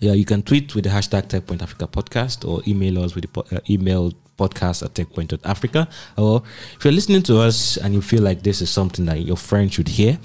Yeah, 0.00 0.12
you 0.12 0.24
can 0.24 0.42
tweet 0.42 0.74
with 0.74 0.84
the 0.84 0.90
hashtag 0.90 1.28
TechPoint 1.28 1.62
Africa 1.62 1.86
Podcast 1.86 2.48
or 2.48 2.62
email 2.66 3.04
us 3.04 3.14
with 3.14 3.22
the 3.22 3.28
po- 3.28 3.44
uh, 3.54 3.60
email 3.68 4.12
podcast 4.38 4.82
at 4.84 4.94
techpoint.africa. 4.94 5.88
Or 6.16 6.42
if 6.76 6.84
you're 6.84 6.92
listening 6.94 7.22
to 7.24 7.40
us 7.40 7.76
and 7.76 7.92
you 7.92 8.00
feel 8.00 8.22
like 8.22 8.42
this 8.42 8.62
is 8.62 8.70
something 8.70 9.04
that 9.06 9.20
your 9.20 9.36
friend 9.36 9.72
should 9.72 9.88
hear, 9.88 10.18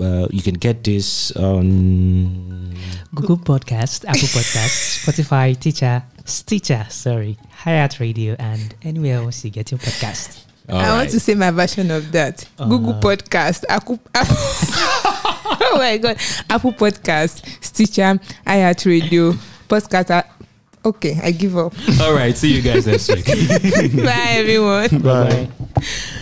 uh, 0.00 0.26
you 0.30 0.42
can 0.42 0.54
get 0.54 0.82
this 0.84 1.30
on 1.36 2.74
Google 3.14 3.38
Podcast, 3.38 4.04
Apple 4.06 4.28
Podcast, 4.28 5.04
Spotify, 5.06 5.58
Teacher, 5.58 6.02
Stitcher, 6.24 6.86
sorry, 6.90 7.36
iHeart 7.64 7.98
Radio, 8.00 8.36
and 8.38 8.74
anywhere 8.82 9.16
else 9.16 9.44
you 9.44 9.50
get 9.50 9.70
your 9.70 9.78
podcast. 9.78 10.44
All 10.68 10.78
I 10.78 10.96
want 10.98 11.10
to 11.10 11.18
say 11.20 11.34
my 11.34 11.50
version 11.50 11.90
of 11.90 12.12
that. 12.12 12.46
Google 12.56 12.94
Uh. 12.94 13.00
Podcast, 13.00 13.64
Apple, 13.68 13.98
oh 14.14 15.74
my 15.76 15.98
god, 15.98 16.16
Apple 16.48 16.72
Podcast, 16.72 17.44
Stitcher, 17.62 18.18
iHeart 18.46 18.86
Radio, 18.86 19.32
Podcast. 19.68 20.24
Okay, 20.84 21.18
I 21.22 21.30
give 21.30 21.56
up. 21.58 21.74
All 22.00 22.14
right. 22.14 22.36
See 22.36 22.54
you 22.54 22.62
guys 22.62 22.86
next 22.86 23.08
week. 23.08 23.26
Bye, 24.04 24.36
everyone. 24.38 24.88
Bye. 25.00 25.48
Bye. 25.74 26.16